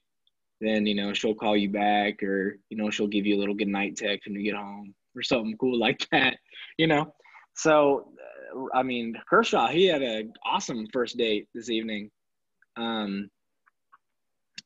then 0.61 0.87
you 0.87 0.95
know 0.95 1.13
she'll 1.13 1.35
call 1.35 1.57
you 1.57 1.71
back, 1.71 2.23
or 2.23 2.59
you 2.69 2.77
know 2.77 2.91
she'll 2.91 3.07
give 3.07 3.27
you 3.27 3.37
a 3.37 3.41
little 3.41 3.55
good 3.55 3.69
night 3.69 3.97
text 3.97 4.27
when 4.27 4.37
you 4.37 4.51
get 4.51 4.59
home, 4.59 4.95
or 5.17 5.23
something 5.23 5.57
cool 5.59 5.79
like 5.79 6.07
that. 6.13 6.37
You 6.79 6.87
know, 6.87 7.15
so 7.55 8.13
uh, 8.57 8.77
I 8.77 8.83
mean 8.83 9.15
Kershaw, 9.29 9.69
he 9.69 9.87
had 9.87 10.03
an 10.03 10.33
awesome 10.45 10.87
first 10.93 11.17
date 11.17 11.49
this 11.55 11.71
evening. 11.71 12.11
Um, 12.77 13.31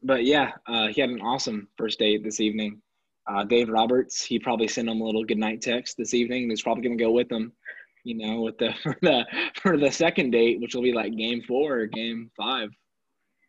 but 0.03 0.25
yeah, 0.25 0.53
uh, 0.69 0.88
he 0.88 1.01
had 1.01 1.11
an 1.11 1.21
awesome 1.23 1.69
first 1.79 1.99
date 1.99 2.23
this 2.23 2.40
evening. 2.40 2.81
Uh, 3.27 3.43
Dave 3.43 3.71
Roberts, 3.71 4.23
he 4.23 4.38
probably 4.38 4.69
sent 4.69 4.88
him 4.88 5.01
a 5.01 5.05
little 5.05 5.25
good 5.25 5.38
night 5.38 5.62
text 5.62 5.97
this 5.97 6.12
evening. 6.12 6.51
He's 6.51 6.62
probably 6.62 6.83
going 6.83 6.99
to 6.99 7.03
go 7.03 7.11
with 7.11 7.33
him, 7.33 7.53
you 8.05 8.14
know, 8.17 8.43
with 8.43 8.57
the 8.59 8.73
for 8.83 8.97
the 9.03 9.25
for 9.61 9.77
the 9.77 9.90
second 9.90 10.31
date, 10.31 10.61
which 10.61 10.75
will 10.75 10.83
be 10.83 10.93
like 10.93 11.17
game 11.17 11.43
four 11.49 11.81
or 11.81 11.87
game 11.87 12.31
five, 12.37 12.69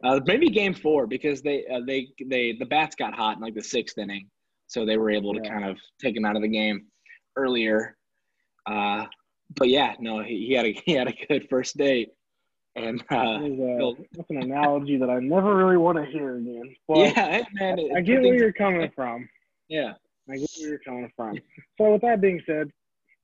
uh, 0.04 0.20
maybe 0.26 0.48
game 0.50 0.74
four 0.74 1.06
because 1.08 1.41
they 1.41 1.65
uh, 1.68 1.82
they 1.86 2.08
they 2.26 2.54
the 2.54 2.65
bats 2.65 2.96
got 2.96 3.13
hot 3.13 3.36
in 3.38 3.41
like 3.44 3.54
the 3.56 3.62
sixth 3.63 3.98
inning, 3.98 4.28
so 4.68 4.86
they 4.86 4.98
were 4.98 5.12
able 5.12 5.34
to 5.34 5.41
Yeah. 5.44 5.50
kind 5.54 5.65
of 5.70 5.78
take 6.02 6.15
him 6.15 6.26
out 6.26 6.36
of 6.36 6.41
the 6.41 6.48
game 6.48 6.86
earlier. 7.36 7.96
Uh, 8.65 9.06
but 9.56 9.70
yeah, 9.70 9.94
no, 10.00 10.24
he, 10.24 10.48
he 10.48 10.54
had 10.54 10.65
a 10.65 10.72
he 10.86 10.94
had 10.94 11.08
a 11.08 11.13
good 11.28 11.48
first 11.50 11.78
date, 11.78 12.10
and 12.76 13.02
uh, 13.12 13.39
That 13.39 13.44
is 13.46 13.60
a- 13.60 14.04
that's 14.13 14.30
an 14.30 14.38
analogy 14.41 14.98
that 14.98 15.10
I 15.10 15.20
never 15.20 15.56
really 15.56 15.78
want 15.78 15.98
to 15.98 16.06
hear 16.06 16.38
again. 16.38 16.76
But 16.88 16.98
yeah, 17.15 17.44
man, 17.54 17.80
it- 17.80 17.91
I 17.96 18.02
get 18.02 18.22
where 18.22 18.36
you're 18.36 18.54
coming 18.54 18.89
from. 18.96 19.28
yeah. 19.70 19.94
I 20.28 20.38
get 20.38 20.50
where 20.60 20.70
you're 20.70 20.80
coming 20.80 21.12
from. 21.15 21.38
So 21.78 21.91
with 21.94 22.02
that 22.02 22.20
being 22.20 22.41
said, 22.48 22.72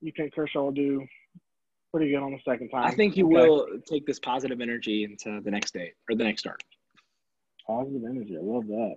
you 0.00 0.12
think 0.16 0.32
Kershaw 0.34 0.62
will 0.62 0.70
do 0.72 1.04
pretty 1.92 2.10
good 2.10 2.22
on 2.22 2.32
the 2.32 2.38
second 2.44 2.70
time? 2.70 2.84
I 2.84 2.90
think 2.90 3.16
you 3.16 3.26
Okay. 3.26 3.34
will 3.34 3.66
take 3.86 4.06
this 4.06 4.18
positive 4.18 4.60
energy 4.60 5.04
into 5.04 5.40
the 5.42 5.50
next 5.50 5.72
day 5.74 5.92
or 6.10 6.16
the 6.16 6.24
next 6.24 6.40
start. 6.40 6.62
Positive 7.66 8.02
energy. 8.08 8.36
I 8.36 8.40
love 8.42 8.66
that. 8.66 8.96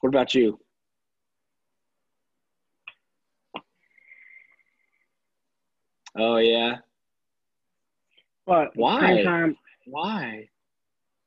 What 0.00 0.08
about 0.08 0.34
you? 0.34 0.58
Oh 6.16 6.36
yeah. 6.36 6.78
But 8.46 8.72
Why? 8.74 9.22
time, 9.22 9.56
Why? 9.86 10.48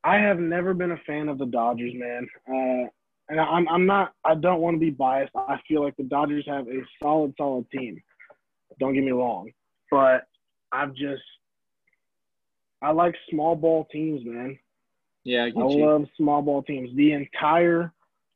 I 0.04 0.18
have 0.18 0.38
never 0.40 0.74
been 0.74 0.92
a 0.92 0.98
fan 1.08 1.30
of 1.30 1.38
the 1.38 1.46
Dodgers, 1.46 1.94
man. 1.96 2.28
Uh, 2.48 2.88
and 3.30 3.40
I'm 3.40 3.68
I'm 3.70 3.86
not. 3.86 4.14
I 4.24 4.36
don't 4.36 4.62
want 4.62 4.76
to 4.76 4.80
be 4.80 4.92
biased. 4.92 5.32
I 5.36 5.60
feel 5.68 5.82
like 5.84 5.96
the 5.98 6.04
Dodgers 6.04 6.46
have 6.48 6.68
a 6.68 6.82
solid, 7.02 7.34
solid 7.38 7.66
team. 7.72 8.02
Don't 8.80 8.94
get 8.94 9.04
me 9.04 9.12
wrong, 9.12 9.50
but 9.92 10.28
I've 10.72 10.94
just 10.94 11.22
I 12.82 12.92
like 12.92 13.16
small 13.30 13.56
ball 13.56 13.88
teams, 13.92 14.22
man. 14.26 14.58
Yeah, 15.24 15.44
I 15.46 15.48
I 15.48 15.50
you. 15.50 15.86
love 15.86 16.06
small 16.18 16.42
ball 16.42 16.64
teams. 16.64 16.90
The 16.96 17.14
entire 17.14 17.92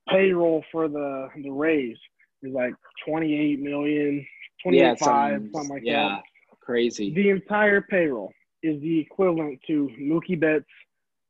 payroll 0.10 0.64
for 0.72 0.88
the 0.88 1.30
the 1.44 1.50
Rays 1.52 1.98
is 2.42 2.54
like 2.54 2.74
28 3.08 3.60
million, 3.60 4.26
28 4.64 4.80
Yeah, 4.82 4.96
something- 4.96 5.52
something 5.54 5.70
like 5.70 5.84
yeah, 5.86 6.08
that. 6.10 6.24
crazy. 6.62 7.14
The 7.14 7.30
entire 7.30 7.82
payroll 7.82 8.32
is 8.64 8.82
the 8.82 9.00
equivalent 9.00 9.60
to 9.68 9.90
Mookie 10.00 10.40
Betts 10.40 10.66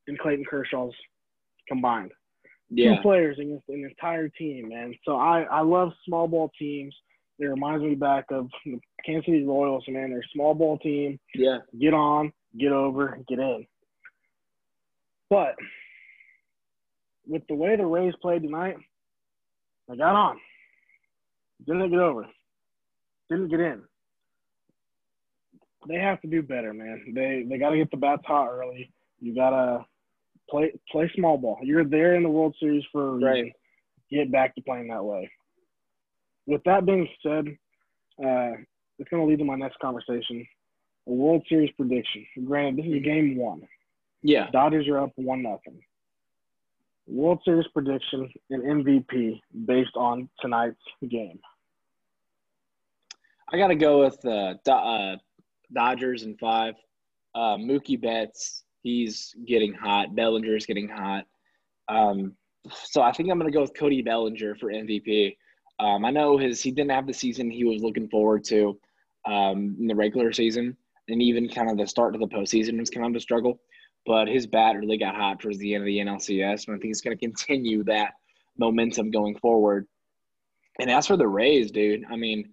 and 0.07 0.17
Clayton 0.17 0.45
Kershaw's 0.45 0.93
combined. 1.67 2.11
Yeah, 2.69 2.95
Two 2.97 3.01
players 3.01 3.37
against 3.39 3.67
an 3.69 3.83
entire 3.83 4.29
team, 4.29 4.69
man. 4.69 4.93
So 5.03 5.15
I, 5.17 5.41
I 5.43 5.61
love 5.61 5.91
small 6.05 6.27
ball 6.27 6.51
teams. 6.57 6.95
It 7.39 7.45
reminds 7.45 7.83
me 7.83 7.95
back 7.95 8.25
of 8.31 8.49
the 8.65 8.79
Kansas 9.05 9.25
City 9.25 9.43
Royals, 9.45 9.85
man. 9.87 10.09
They're 10.09 10.19
a 10.19 10.33
small 10.33 10.53
ball 10.53 10.77
team. 10.77 11.19
yeah, 11.33 11.59
Get 11.79 11.93
on, 11.93 12.33
get 12.57 12.71
over, 12.73 13.17
get 13.29 13.39
in. 13.39 13.65
But 15.29 15.55
with 17.27 17.43
the 17.47 17.55
way 17.55 17.75
the 17.77 17.85
Rays 17.85 18.13
played 18.21 18.43
tonight, 18.43 18.75
they 19.87 19.95
got 19.95 20.15
on. 20.15 20.37
Didn't 21.65 21.91
get 21.91 21.99
over. 21.99 22.25
Didn't 23.29 23.49
get 23.49 23.59
in. 23.59 23.81
They 25.87 25.95
have 25.95 26.19
to 26.21 26.27
do 26.27 26.41
better, 26.41 26.73
man. 26.73 27.13
They 27.15 27.45
they 27.47 27.57
got 27.57 27.69
to 27.69 27.77
get 27.77 27.89
the 27.91 27.97
bats 27.97 28.23
hot 28.25 28.49
early. 28.49 28.91
You 29.21 29.33
gotta 29.33 29.85
play 30.49 30.73
play 30.91 31.09
small 31.15 31.37
ball. 31.37 31.59
You're 31.63 31.85
there 31.85 32.15
in 32.15 32.23
the 32.23 32.29
World 32.29 32.55
Series 32.59 32.83
for 32.91 33.09
a 33.09 33.11
reason. 33.13 33.29
Right. 33.29 33.53
Get 34.11 34.31
back 34.31 34.55
to 34.55 34.61
playing 34.61 34.87
that 34.89 35.03
way. 35.05 35.29
With 36.49 36.63
that 36.63 36.83
being 36.83 37.07
said, 37.21 37.45
uh, 38.25 38.57
it's 38.97 39.07
going 39.11 39.21
to 39.21 39.25
lead 39.25 39.37
to 39.37 39.45
my 39.45 39.55
next 39.55 39.77
conversation. 39.79 40.45
A 41.07 41.11
World 41.11 41.43
Series 41.47 41.69
prediction. 41.77 42.25
Granted, 42.43 42.83
this 42.83 42.91
is 42.91 43.03
game 43.03 43.37
one. 43.37 43.61
yeah. 44.23 44.49
Dodgers 44.51 44.87
are 44.87 44.99
up 44.99 45.11
one 45.15 45.43
nothing. 45.43 45.79
World 47.05 47.39
Series 47.45 47.67
prediction 47.71 48.27
and 48.49 48.63
MVP 48.63 49.39
based 49.67 49.95
on 49.95 50.27
tonight's 50.41 50.81
game. 51.07 51.39
I 53.51 53.57
got 53.57 53.67
to 53.67 53.75
go 53.75 53.99
with 54.01 54.23
uh, 54.25 54.55
Do- 54.65 54.71
uh, 54.71 55.15
Dodgers 55.71 56.23
in 56.23 56.35
five. 56.37 56.73
Uh, 57.35 57.57
Mookie 57.57 58.01
Betts, 58.01 58.63
he's 58.81 59.35
getting 59.45 59.71
hot. 59.73 60.15
Bellinger's 60.15 60.65
getting 60.65 60.89
hot. 60.89 61.25
Um, 61.87 62.33
so 62.71 63.03
I 63.03 63.11
think 63.11 63.29
I'm 63.29 63.37
going 63.39 63.51
to 63.51 63.55
go 63.55 63.61
with 63.61 63.77
Cody 63.77 64.01
Bellinger 64.01 64.55
for 64.55 64.71
MVP. 64.71 65.35
Um, 65.79 66.03
I 66.05 66.11
know 66.11 66.37
his 66.37 66.61
he 66.61 66.71
didn't 66.71 66.91
have 66.91 67.07
the 67.07 67.13
season 67.13 67.49
he 67.49 67.63
was 67.63 67.81
looking 67.81 68.09
forward 68.09 68.43
to 68.45 68.77
um, 69.25 69.75
in 69.79 69.87
the 69.87 69.95
regular 69.95 70.33
season, 70.33 70.75
and 71.07 71.21
even 71.21 71.47
kind 71.47 71.69
of 71.69 71.77
the 71.77 71.87
start 71.87 72.15
of 72.15 72.21
the 72.21 72.27
postseason 72.27 72.79
was 72.79 72.89
kind 72.89 73.05
of 73.05 73.15
a 73.15 73.19
struggle. 73.19 73.59
But 74.05 74.27
his 74.27 74.47
bat 74.47 74.75
really 74.77 74.97
got 74.97 75.15
hot 75.15 75.39
towards 75.39 75.57
the 75.59 75.73
end 75.73 75.83
of 75.83 75.85
the 75.85 75.99
NLCS, 75.99 76.67
and 76.67 76.75
I 76.75 76.79
think 76.79 76.85
he's 76.85 77.01
going 77.01 77.17
to 77.17 77.25
continue 77.25 77.83
that 77.85 78.13
momentum 78.57 79.11
going 79.11 79.37
forward. 79.37 79.87
And 80.79 80.89
as 80.89 81.07
for 81.07 81.17
the 81.17 81.27
Rays, 81.27 81.71
dude, 81.71 82.05
I 82.09 82.15
mean, 82.15 82.49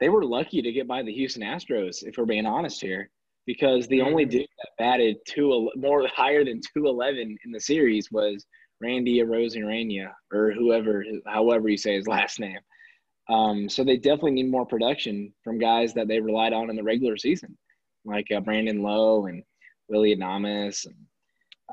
they 0.00 0.08
were 0.08 0.24
lucky 0.24 0.62
to 0.62 0.72
get 0.72 0.88
by 0.88 1.02
the 1.02 1.12
Houston 1.12 1.42
Astros, 1.42 2.02
if 2.06 2.16
we're 2.16 2.24
being 2.26 2.46
honest 2.46 2.80
here, 2.80 3.10
because 3.46 3.86
the 3.88 4.02
only 4.02 4.26
Mhm. 4.26 4.30
dude 4.30 4.48
that 4.58 4.70
batted 4.78 5.16
two 5.26 5.70
more 5.76 6.06
higher 6.08 6.44
than 6.44 6.60
two 6.60 6.86
eleven 6.86 7.36
in 7.44 7.52
the 7.52 7.60
series 7.60 8.10
was 8.10 8.46
Randy 8.80 9.20
Arozarena 9.20 10.10
or 10.32 10.52
whoever, 10.52 11.04
however 11.26 11.68
you 11.68 11.76
say 11.76 11.94
his 11.94 12.06
last 12.08 12.40
name. 12.40 12.58
Um, 13.28 13.68
so 13.68 13.84
they 13.84 13.96
definitely 13.96 14.32
need 14.32 14.50
more 14.50 14.64
production 14.64 15.32
from 15.44 15.58
guys 15.58 15.92
that 15.94 16.08
they 16.08 16.20
relied 16.20 16.52
on 16.52 16.70
in 16.70 16.76
the 16.76 16.82
regular 16.82 17.16
season, 17.16 17.56
like 18.04 18.26
uh, 18.34 18.40
Brandon 18.40 18.82
Lowe 18.82 19.26
and 19.26 19.42
Willy 19.88 20.16
Adames. 20.16 20.86
And, 20.86 20.94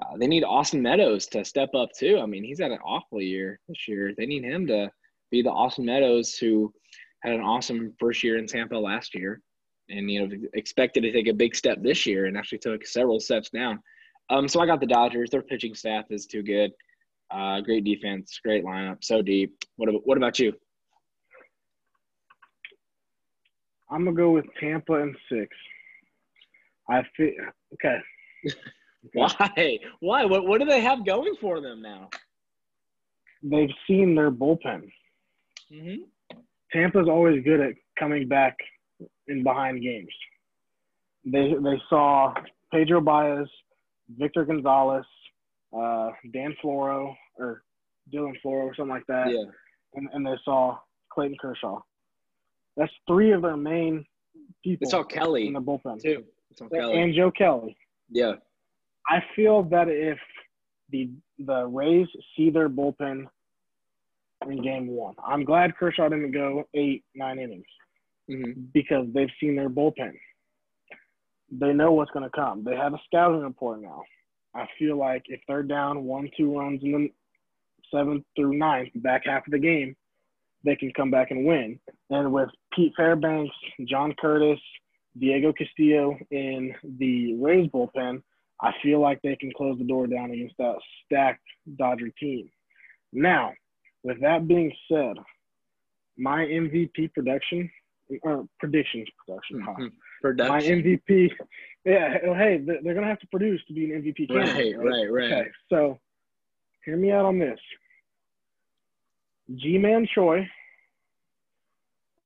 uh, 0.02 0.18
they 0.18 0.28
need 0.28 0.44
Austin 0.44 0.82
Meadows 0.82 1.28
to 1.28 1.46
step 1.46 1.70
up 1.74 1.90
too. 1.98 2.20
I 2.22 2.26
mean, 2.26 2.44
he's 2.44 2.60
had 2.60 2.72
an 2.72 2.80
awful 2.80 3.22
year 3.22 3.60
this 3.70 3.88
year. 3.88 4.12
They 4.18 4.26
need 4.26 4.44
him 4.44 4.68
to 4.68 4.92
be 5.32 5.42
the 5.42 5.52
Austin 5.52 5.86
Meadows 5.86 6.36
who 6.36 6.74
had 7.24 7.34
an 7.34 7.42
awesome 7.42 7.94
first 8.00 8.24
year 8.24 8.38
in 8.38 8.48
Tampa 8.48 8.76
last 8.76 9.16
year, 9.16 9.42
and 9.90 10.12
you 10.12 10.28
know 10.28 10.36
expected 10.54 11.02
to 11.02 11.12
take 11.12 11.28
a 11.28 11.34
big 11.34 11.56
step 11.56 11.82
this 11.82 12.06
year, 12.06 12.26
and 12.26 12.38
actually 12.38 12.60
took 12.60 12.86
several 12.86 13.20
steps 13.20 13.50
down. 13.50 13.80
Um, 14.30 14.48
so 14.48 14.60
I 14.60 14.66
got 14.66 14.80
the 14.80 14.88
Dodgers. 14.88 15.30
Their 15.30 15.42
pitching 15.42 15.76
staff 15.76 16.06
is 16.10 16.26
too 16.26 16.44
good. 16.44 16.72
Uh, 17.32 17.60
great 17.62 17.84
defense, 17.84 18.40
great 18.44 18.64
lineup, 18.64 18.98
so 19.02 19.22
deep. 19.22 19.56
What 19.78 19.90
about, 19.90 20.02
what 20.06 20.18
about 20.18 20.40
you? 20.40 20.54
I'm 23.90 24.06
gonna 24.06 24.16
go 24.16 24.32
with 24.32 24.46
Tampa 24.60 24.94
and 25.02 25.16
six. 25.32 25.56
I 26.90 27.04
feel 27.16 27.32
okay. 27.74 27.98
Why? 29.14 29.80
Why? 30.00 30.26
What 30.26 30.46
What 30.46 30.60
do 30.60 30.66
they 30.66 30.82
have 30.82 31.06
going 31.06 31.36
for 31.40 31.62
them 31.62 31.82
now? 31.82 32.10
They've 33.44 33.70
seen 33.88 34.16
their 34.16 34.32
bullpen. 34.32 34.90
Mm-hmm. 35.72 36.38
Tampa's 36.74 37.08
always 37.08 37.44
good 37.44 37.60
at 37.60 37.74
coming 37.98 38.28
back 38.28 38.56
in 39.28 39.44
behind 39.44 39.82
games. 39.82 40.10
They 41.26 41.54
they 41.62 41.82
saw 41.90 42.34
Pedro 42.72 43.02
Baez, 43.02 43.48
Victor 44.18 44.46
Gonzalez, 44.46 45.06
uh, 45.74 46.10
Dan 46.34 46.56
Floro 46.64 47.16
or 47.38 47.64
Dylan 48.14 48.34
Floro 48.44 48.64
or 48.66 48.76
something 48.76 48.90
like 48.94 49.06
that, 49.08 49.30
Yeah. 49.30 49.44
and, 49.96 50.10
and 50.14 50.26
they 50.26 50.36
saw 50.44 50.78
Clayton 51.10 51.38
Kershaw. 51.40 51.80
That's 52.78 52.92
three 53.08 53.32
of 53.32 53.42
their 53.42 53.58
main 53.58 54.06
people 54.64 54.86
It's 54.86 54.94
all 54.94 55.02
in 55.02 55.08
Kelly 55.08 55.52
the 55.54 55.62
bullpen, 55.62 56.02
too. 56.02 56.24
Kelly. 56.72 57.02
and 57.02 57.14
Joe 57.16 57.32
Kelly. 57.32 57.76
Yeah. 58.10 58.34
I 59.10 59.24
feel 59.36 59.64
that 59.64 59.88
if 59.90 60.18
the 60.90 61.10
the 61.40 61.66
Rays 61.66 62.08
see 62.36 62.50
their 62.50 62.70
bullpen 62.70 63.26
in 64.48 64.62
game 64.62 64.88
one, 64.88 65.16
I'm 65.26 65.44
glad 65.44 65.76
Kershaw 65.78 66.08
didn't 66.10 66.32
go 66.32 66.68
eight, 66.74 67.04
nine 67.16 67.40
innings 67.40 67.66
Mm-hmm. 68.30 68.62
because 68.74 69.06
they've 69.14 69.30
seen 69.40 69.56
their 69.56 69.70
bullpen. 69.70 70.12
They 71.52 71.74
know 71.74 71.92
what's 71.92 72.10
going 72.10 72.24
to 72.28 72.36
come. 72.36 72.64
They 72.64 72.76
have 72.76 72.94
a 72.96 73.00
scouting 73.06 73.42
report 73.42 73.82
now. 73.82 74.02
I 74.56 74.68
feel 74.80 74.98
like 74.98 75.24
if 75.28 75.42
they're 75.48 75.64
down 75.64 76.06
one, 76.06 76.30
two 76.38 76.58
runs 76.58 76.82
in 76.84 76.92
the 76.92 77.10
seventh 77.94 78.24
through 78.36 78.58
ninth, 78.58 78.90
back 78.96 79.24
half 79.26 79.46
of 79.46 79.52
the 79.52 79.60
game, 79.60 79.96
they 80.64 80.76
can 80.76 80.92
come 80.96 81.12
back 81.12 81.32
and 81.32 81.46
win. 81.46 81.80
And 82.10 82.32
with 82.32 82.50
Pete 82.74 82.94
Fairbanks, 82.96 83.54
John 83.86 84.16
Curtiss, 84.20 84.60
Diego 85.20 85.54
Castillo 85.54 86.18
in 86.32 86.74
the 86.98 87.36
Rays 87.36 87.70
bullpen, 87.70 88.22
I 88.62 88.72
feel 88.82 89.02
like 89.02 89.22
they 89.22 89.36
can 89.36 89.52
close 89.56 89.78
the 89.78 89.86
door 89.86 90.08
down 90.08 90.32
against 90.32 90.56
that 90.58 90.76
stacked 91.06 91.44
Dodger 91.78 92.10
team. 92.20 92.50
Now, 93.12 93.54
with 94.04 94.22
that 94.22 94.48
being 94.48 94.72
said, 94.90 95.18
my 96.18 96.46
MVP 96.46 97.14
production 97.14 97.70
or 98.24 98.46
predictions 98.60 99.08
production. 99.26 99.62
huh? 99.62 99.72
Mm-hmm. 99.72 99.88
Mhm. 100.24 100.48
My 100.50 100.60
MVP, 100.62 101.32
yeah. 101.86 102.18
Hey, 102.36 102.58
they're 102.58 102.94
gonna 102.94 103.08
have 103.08 103.20
to 103.20 103.28
produce 103.28 103.64
to 103.66 103.74
be 103.74 103.92
an 103.92 104.02
MVP 104.04 104.28
candidate. 104.28 104.78
right, 104.78 104.92
right. 104.92 105.12
Right. 105.12 105.32
Okay, 105.34 105.50
so 105.70 106.00
hear 106.84 106.98
me 106.98 107.12
out 107.12 107.26
on 107.26 107.38
this. 107.40 107.60
Ji-Man 109.56 110.08
Choi 110.14 110.50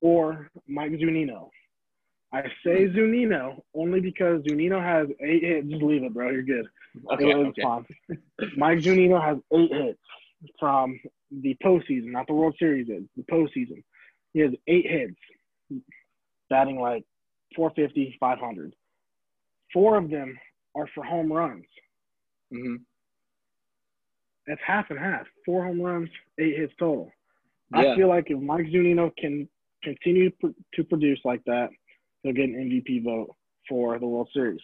or 0.01 0.49
Mike 0.67 0.91
Zunino. 0.93 1.49
I 2.31 2.43
say 2.63 2.85
Hmm. 2.87 2.95
Zunino 2.97 3.63
only 3.73 3.99
because 3.99 4.41
Zunino 4.43 4.81
has 4.81 5.09
eight 5.19 5.43
hits. 5.43 5.67
Just 5.67 5.81
leave 5.81 6.03
it, 6.03 6.13
bro. 6.13 6.29
You're 6.29 6.43
good. 6.43 6.67
Okay. 7.11 7.33
Okay. 7.33 7.61
fine. 7.61 7.85
Mike 8.55 8.79
Zunino 8.79 9.21
has 9.21 9.37
eight 9.51 9.71
hits 9.71 9.99
from 10.59 10.99
the 11.31 11.55
postseason, 11.63 12.05
not 12.11 12.27
the 12.27 12.33
World 12.33 12.55
Series. 12.57 12.87
Hits, 12.87 13.05
the 13.17 13.23
postseason. 13.23 13.83
He 14.33 14.39
has 14.39 14.51
eight 14.67 14.85
hits, 14.89 15.83
batting 16.49 16.79
like 16.79 17.03
450, 17.55 18.17
500. 18.19 18.73
Four 19.73 19.97
of 19.97 20.09
them 20.09 20.37
are 20.75 20.87
for 20.93 21.03
home 21.03 21.31
runs. 21.31 21.65
hmm 22.51 22.75
That's 24.47 24.61
half 24.65 24.89
and 24.89 24.99
half. 24.99 25.25
Four 25.45 25.65
home 25.65 25.81
runs, 25.81 26.09
eight 26.39 26.57
hits 26.57 26.73
total. 26.79 27.11
Yeah. 27.73 27.91
I 27.91 27.95
feel 27.95 28.07
like 28.09 28.25
if 28.27 28.39
Mike 28.39 28.65
Zunino 28.65 29.11
can 29.17 29.47
continue 29.83 30.31
to 30.73 30.83
produce 30.83 31.19
like 31.23 31.43
that, 31.45 31.69
he'll 32.23 32.33
get 32.33 32.45
an 32.45 32.55
MVP 32.55 33.03
vote 33.03 33.35
for 33.67 33.99
the 33.99 34.07
World 34.07 34.29
Series. 34.33 34.61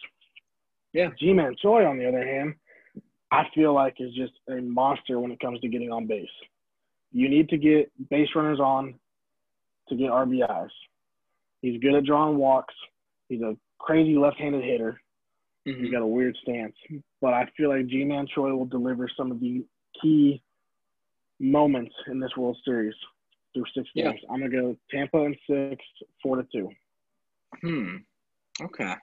Yeah. 0.92 1.10
Ji-Man 1.18 1.56
Choi, 1.60 1.84
on 1.84 1.98
the 1.98 2.08
other 2.08 2.24
hand, 2.26 2.54
I 3.30 3.44
feel 3.54 3.74
like 3.74 3.96
is 4.00 4.14
just 4.14 4.32
a 4.48 4.60
monster 4.60 5.20
when 5.20 5.30
it 5.30 5.40
comes 5.40 5.60
to 5.60 5.68
getting 5.68 5.90
on 5.90 6.06
base. 6.06 6.28
You 7.12 7.28
need 7.28 7.48
to 7.50 7.56
get 7.58 7.90
base 8.08 8.28
runners 8.34 8.60
on 8.60 8.94
to 9.88 9.96
get 9.96 10.10
RBIs. 10.10 10.70
He's 11.62 11.80
good 11.80 11.94
at 11.94 12.04
drawing 12.04 12.36
walks. 12.36 12.74
He's 13.28 13.40
a 13.42 13.56
crazy 13.78 14.16
left-handed 14.16 14.62
hitter. 14.64 15.00
hmm 15.66 15.82
He's 15.82 15.90
got 15.90 16.02
a 16.02 16.06
weird 16.06 16.36
stance, 16.42 16.74
but 17.20 17.34
I 17.34 17.48
feel 17.56 17.70
like 17.70 17.86
Ji-Man 17.86 18.26
Choi 18.34 18.54
will 18.54 18.66
deliver 18.66 19.08
some 19.16 19.30
of 19.32 19.40
the 19.40 19.64
key 20.00 20.42
moments 21.40 21.94
in 22.08 22.20
this 22.20 22.30
World 22.36 22.56
Series 22.64 22.94
through 23.54 23.64
six 23.74 23.88
Yeah. 23.94 24.10
games. 24.12 24.20
I'm 24.30 24.40
gonna 24.40 24.50
go 24.50 24.76
Tampa 24.90 25.22
and 25.24 25.36
six, 25.48 25.84
four 26.22 26.36
to 26.36 26.46
two. 26.52 26.70
Hmm. 27.62 27.96
Okay. 28.60 28.94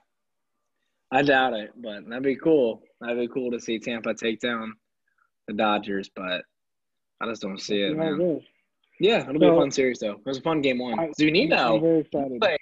I 1.10 1.22
doubt 1.22 1.52
it, 1.54 1.70
but 1.76 2.08
that'd 2.08 2.24
be 2.24 2.36
cool. 2.36 2.82
That'd 3.00 3.18
be 3.18 3.28
cool 3.28 3.50
to 3.52 3.60
see 3.60 3.78
Tampa 3.78 4.14
take 4.14 4.40
down 4.40 4.74
the 5.46 5.52
Dodgers, 5.54 6.08
but 6.14 6.44
I 7.20 7.26
just 7.26 7.42
don't 7.42 7.60
see 7.60 7.80
it, 7.82 7.92
See 7.92 7.96
how 7.96 8.02
it 8.02 8.16
man. 8.16 8.40
Yeah, 9.00 9.20
it'll 9.28 9.40
be 9.40 9.46
a 9.46 9.54
fun 9.54 9.70
series 9.70 9.98
though. 10.00 10.12
It 10.12 10.26
was 10.26 10.38
a 10.38 10.42
fun 10.42 10.60
game 10.62 10.78
one. 10.78 10.98
I- 10.98 11.04
I'm 11.04 11.12
very 11.80 12.00
excited. 12.00 12.40
Play. 12.40 12.56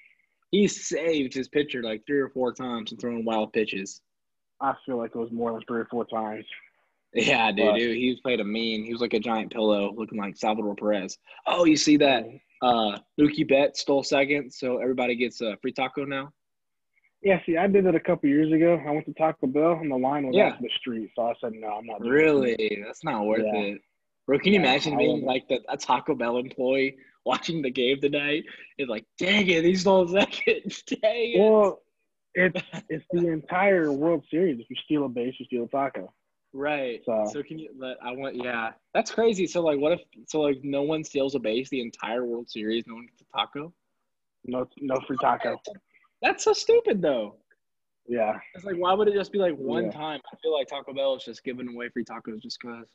he 0.51 0.67
saved 0.69 1.33
his 1.35 1.49
pitcher 1.49 1.83
like 1.83 2.03
three 2.07 2.19
or 2.21 2.29
four 2.31 2.53
times 2.53 2.91
and 2.93 3.01
throwing 3.01 3.25
wild 3.25 3.53
pitches. 3.53 4.01
I 4.61 4.75
feel 4.87 4.97
like 4.97 5.13
it 5.15 5.19
was 5.19 5.33
more 5.33 5.53
than 5.53 5.63
three 5.67 5.81
or 5.81 5.87
four 5.91 6.05
times. 6.07 6.45
Yeah, 7.15 7.51
dude, 7.53 7.67
But- 7.67 7.77
dude, 7.79 7.97
he 7.97 8.19
played 8.23 8.41
a 8.41 8.45
mean. 8.45 8.85
He 8.85 8.93
was 8.93 9.03
like 9.03 9.13
a 9.15 9.21
giant 9.21 9.53
pillow, 9.53 9.93
looking 9.95 10.19
like 10.19 10.37
Salvador 10.37 10.75
Perez. 10.75 11.19
Oh, 11.47 11.65
you 11.67 11.77
see 11.77 11.97
that? 11.99 12.25
Uh, 12.63 12.97
Mookie 13.21 13.47
Betts 13.47 13.81
stole 13.81 14.03
second, 14.03 14.51
so 14.53 14.79
everybody 14.79 15.15
gets 15.17 15.41
a 15.43 15.57
free 15.61 15.73
taco 15.73 16.05
now. 16.05 16.33
Yeah, 17.23 17.39
see, 17.45 17.57
I 17.57 17.67
did 17.67 17.87
it 17.87 17.95
a 17.95 18.01
couple 18.01 18.29
years 18.29 18.53
ago. 18.53 18.81
I 18.87 18.91
went 18.91 19.07
to 19.07 19.13
Taco 19.15 19.47
Bell 19.47 19.73
and 19.81 19.91
the 19.91 19.97
line 19.97 20.27
was 20.27 20.35
Yeah. 20.35 20.49
out 20.49 20.57
to 20.57 20.63
the 20.63 20.71
street, 20.79 21.11
so 21.15 21.23
I 21.23 21.35
said, 21.41 21.53
no, 21.53 21.69
I'm 21.69 21.87
not. 21.87 22.01
doing 22.01 22.13
Really? 22.13 22.53
it. 22.55 22.83
That's 22.85 23.05
not 23.05 23.25
worth 23.27 23.45
Yeah. 23.45 23.61
it. 23.61 23.83
Bro, 24.33 24.39
can 24.39 24.55
you 24.55 24.61
Yeah, 24.61 24.67
imagine 24.67 24.97
being 24.97 25.27
like 25.27 25.47
the, 25.49 25.61
a 25.69 25.77
Taco 25.77 26.15
Bell 26.15 26.39
employee 26.39 26.97
watching 27.27 27.61
the 27.61 27.71
game 27.71 28.01
tonight? 28.01 28.45
It's 28.79 28.89
like, 28.89 29.05
dang 29.19 29.47
it, 29.47 29.61
these 29.61 29.83
stole 29.83 30.09
second. 30.09 30.63
Dang 30.87 31.33
it. 31.35 31.39
Well, 31.39 31.83
it's 32.35 32.59
it's 32.89 33.05
the 33.13 33.29
entire 33.29 33.93
World 33.93 34.25
Series. 34.31 34.59
If 34.59 34.71
you 34.71 34.77
steal 34.87 35.05
a 35.05 35.09
base, 35.11 35.35
you 35.39 35.45
steal 35.45 35.65
a 35.65 35.69
taco. 35.69 36.15
right. 36.55 37.03
So- 37.05 37.27
So 37.31 37.43
can 37.43 37.59
you? 37.59 37.69
But 37.79 37.99
I 38.03 38.13
want. 38.13 38.37
Yeah, 38.37 38.71
that's 38.95 39.11
crazy. 39.11 39.47
So 39.47 39.61
like, 39.61 39.79
what 39.79 39.93
if? 39.93 40.01
So 40.29 40.41
like, 40.41 40.61
no 40.63 40.81
one 40.81 41.05
steals 41.05 41.35
a 41.35 41.39
base 41.39 41.69
the 41.69 41.83
entire 41.83 42.25
World 42.25 42.49
Series. 42.49 42.85
No 42.87 42.95
one 42.95 43.05
gets 43.05 43.21
a 43.21 43.37
taco. 43.37 43.75
No, 44.47 44.67
no 44.81 44.99
free 45.07 45.19
taco. 45.21 45.61
That's 46.23 46.43
so 46.43 46.55
stupid, 46.55 47.03
though. 47.03 47.37
Yeah, 48.09 48.39
It's 48.55 48.65
like, 48.65 48.77
why 48.77 48.95
would 48.95 49.09
it 49.09 49.15
just 49.15 49.31
be 49.31 49.39
like 49.39 49.55
one 49.57 49.85
Yeah. 49.85 49.91
time? 49.91 50.21
I 50.33 50.37
feel 50.43 50.53
like 50.55 50.69
Taco 50.69 50.93
Bell 50.95 51.15
is 51.17 51.23
just 51.25 51.45
giving 51.45 51.69
away 51.69 51.91
free 51.91 52.05
tacos 52.05 52.41
just 52.43 52.59
because. 52.63 52.87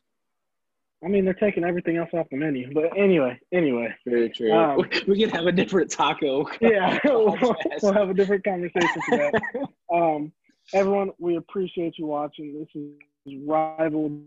I 1.04 1.08
mean 1.08 1.26
they're 1.26 1.34
taking 1.36 1.64
everything 1.64 1.98
else 1.98 2.10
off 2.14 2.28
the 2.32 2.38
menu. 2.38 2.74
But 2.74 2.98
anyway, 2.98 3.40
anyway, 3.52 3.94
Very 4.06 4.30
true. 4.30 4.52
Um, 4.52 4.78
we 5.08 5.20
can 5.20 5.30
have 5.30 5.46
a 5.46 5.52
different 5.52 5.92
taco. 5.92 6.48
yeah, 6.60 6.98
we'll, 7.06 7.38
we'll 7.82 7.94
have 7.94 8.10
a 8.10 8.14
different 8.14 8.44
conversation 8.44 9.02
for 9.08 9.18
that. 9.18 9.68
Um, 9.94 10.32
everyone, 10.74 11.12
we 11.20 11.38
appreciate 11.38 11.98
you 11.98 12.08
watching. 12.08 12.60
This 12.60 12.82
is 12.82 13.48
Rival 13.48 14.20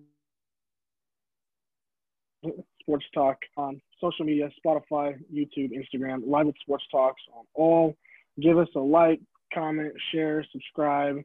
Sports 2.80 3.06
Talk 3.12 3.36
on 3.56 3.80
social 4.00 4.24
media, 4.24 4.48
Spotify, 4.64 5.18
YouTube, 5.32 5.72
Instagram, 5.72 6.22
Rival 6.26 6.52
Sports 6.62 6.84
Talks 6.90 7.22
on 7.34 7.44
all. 7.54 7.96
Give 8.40 8.58
us 8.58 8.68
a 8.76 8.80
like, 8.80 9.20
comment, 9.52 9.92
share, 10.12 10.44
subscribe. 10.52 11.22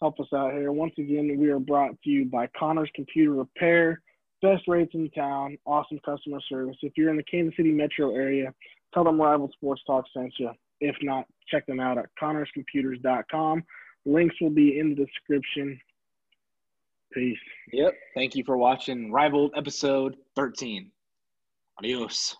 Help 0.00 0.18
us 0.18 0.26
out 0.34 0.52
here. 0.52 0.72
Once 0.72 0.94
again, 0.98 1.36
we 1.38 1.50
are 1.50 1.58
brought 1.58 1.90
to 2.02 2.10
you 2.10 2.24
by 2.24 2.48
Connor's 2.58 2.90
Computer 2.94 3.32
Repair. 3.32 4.00
Best 4.42 4.66
rates 4.68 4.92
in 4.94 5.10
town, 5.10 5.58
awesome 5.66 5.98
customer 6.04 6.40
service. 6.48 6.76
If 6.82 6.94
you're 6.96 7.10
in 7.10 7.16
the 7.16 7.22
Kansas 7.24 7.54
City 7.56 7.72
metro 7.72 8.14
area, 8.14 8.54
tell 8.94 9.04
them 9.04 9.20
Rival 9.20 9.50
Sports 9.52 9.82
Talk 9.86 10.04
sent 10.14 10.32
you. 10.38 10.50
If 10.80 10.96
not, 11.02 11.26
check 11.48 11.66
them 11.66 11.78
out 11.78 11.98
at 11.98 12.06
connorscomputers.com. 12.20 13.62
Links 14.06 14.34
will 14.40 14.50
be 14.50 14.78
in 14.78 14.90
the 14.90 15.04
description. 15.04 15.78
Peace. 17.12 17.36
Yep. 17.72 17.92
Thank 18.14 18.34
you 18.34 18.44
for 18.44 18.56
watching 18.56 19.12
Rival 19.12 19.50
episode 19.56 20.16
13. 20.36 20.90
Adios. 21.78 22.36